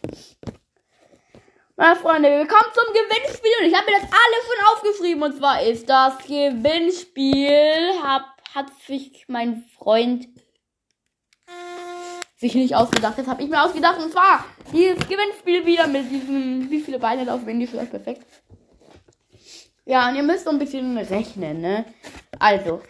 Meine 1.76 1.96
Freunde, 1.96 2.28
wir 2.30 2.46
kommen 2.46 2.72
zum 2.72 2.92
Gewinnspiel 2.92 3.52
und 3.60 3.66
ich 3.66 3.74
habe 3.74 3.90
mir 3.90 3.98
das 4.00 4.10
alles 4.10 4.46
schon 4.46 4.66
aufgeschrieben. 4.72 5.22
Und 5.22 5.36
zwar 5.36 5.62
ist 5.62 5.88
das 5.88 6.18
Gewinnspiel, 6.18 8.00
hab, 8.02 8.22
hat 8.54 8.72
sich 8.86 9.26
mein 9.28 9.64
Freund 9.76 10.26
sich 12.38 12.54
nicht 12.54 12.74
ausgedacht. 12.74 13.18
Das 13.18 13.26
habe 13.26 13.42
ich 13.42 13.48
mir 13.48 13.62
ausgedacht. 13.62 13.98
Und 13.98 14.12
zwar 14.12 14.44
dieses 14.72 14.98
Gewinnspiel 15.08 15.64
wieder 15.64 15.86
mit 15.86 16.10
diesem, 16.10 16.70
wie 16.70 16.80
viele 16.80 16.98
Beine 16.98 17.24
laufen 17.24 17.48
in 17.48 17.60
die 17.60 17.66
Schleife. 17.66 17.98
Perfekt. 17.98 18.26
Ja, 19.84 20.08
und 20.08 20.16
ihr 20.16 20.22
müsst 20.22 20.44
so 20.44 20.50
ein 20.50 20.58
bisschen 20.58 20.98
rechnen, 20.98 21.60
ne? 21.60 21.84
Also, 22.38 22.82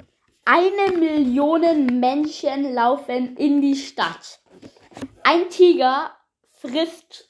eine 0.46 0.96
Million 0.96 1.98
Menschen 1.98 2.72
laufen 2.72 3.36
in 3.36 3.60
die 3.60 3.74
Stadt. 3.74 4.40
Ein 5.24 5.50
Tiger 5.50 6.12
frisst 6.60 7.28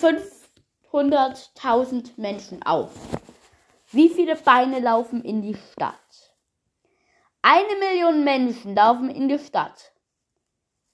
500.000 0.00 2.12
Menschen 2.16 2.62
auf. 2.62 2.90
Wie 3.90 4.08
viele 4.08 4.34
Beine 4.34 4.80
laufen 4.80 5.22
in 5.22 5.42
die 5.42 5.54
Stadt? 5.54 5.94
Eine 7.42 7.76
Million 7.76 8.24
Menschen 8.24 8.74
laufen 8.74 9.10
in 9.10 9.28
die 9.28 9.38
Stadt. 9.38 9.92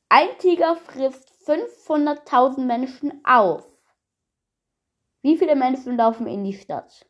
Ein 0.09 0.37
Tiger 0.39 0.75
frisst 0.75 1.31
500.000 1.47 2.65
Menschen 2.65 3.25
auf. 3.25 3.65
Wie 5.23 5.39
viele 5.39 5.55
Menschen 5.55 5.97
laufen 5.97 6.27
in 6.27 6.43
die 6.43 6.55
Stadt? 6.55 7.07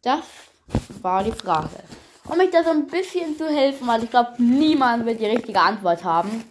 Das 0.00 0.24
war 1.02 1.22
die 1.24 1.32
Frage. 1.32 1.70
Um 2.28 2.38
mich 2.38 2.50
da 2.50 2.64
so 2.64 2.70
ein 2.70 2.86
bisschen 2.88 3.36
zu 3.36 3.48
helfen, 3.48 3.86
weil 3.86 4.04
ich 4.04 4.10
glaube, 4.10 4.34
niemand 4.38 5.06
wird 5.06 5.20
die 5.20 5.26
richtige 5.26 5.60
Antwort 5.60 6.02
haben. 6.04 6.44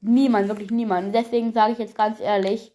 Niemand, 0.00 0.48
wirklich 0.48 0.70
niemand. 0.70 1.08
Und 1.08 1.12
deswegen 1.12 1.52
sage 1.52 1.72
ich 1.72 1.78
jetzt 1.78 1.96
ganz 1.96 2.20
ehrlich, 2.20 2.72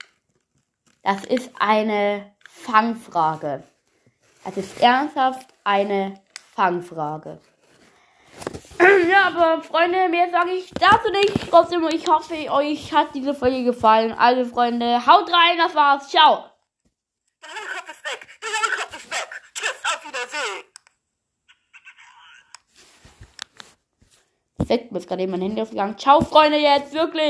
Das 1.03 1.23
ist 1.23 1.51
eine 1.59 2.35
Fangfrage. 2.49 3.63
Das 4.43 4.57
ist 4.57 4.81
ernsthaft 4.81 5.47
eine 5.63 6.19
Fangfrage. 6.55 7.39
Ja, 9.09 9.27
aber 9.27 9.61
Freunde, 9.61 10.09
mehr 10.09 10.29
sage 10.31 10.51
ich 10.51 10.71
dazu 10.71 11.09
nicht. 11.11 11.49
Trotzdem, 11.49 11.87
ich 11.89 12.07
hoffe, 12.07 12.33
euch 12.51 12.91
hat 12.91 13.13
diese 13.13 13.33
Folge 13.35 13.63
gefallen. 13.63 14.11
Also, 14.13 14.45
Freunde, 14.51 15.05
haut 15.05 15.31
rein, 15.31 15.57
das 15.57 15.75
war's. 15.75 16.09
Ciao. 16.09 16.45
Der 17.43 17.51
Hohlkopf 17.51 17.91
ist 17.91 18.03
weg. 18.03 18.27
Der 18.41 18.49
Hohlkopf 18.49 18.97
ist 18.97 19.11
weg. 19.11 19.29
Tschüss, 19.53 19.81
auf 19.85 20.03
Wiedersehen. 20.07 20.65
Perfekt, 24.67 24.91
mir 24.91 24.97
ist 24.97 25.07
gerade 25.07 25.21
eben 25.21 25.31
mein 25.31 25.41
Handy 25.41 25.61
ausgegangen. 25.61 25.95
Ciao, 25.97 26.21
Freunde, 26.21 26.57
jetzt 26.57 26.93
wirklich. 26.93 27.21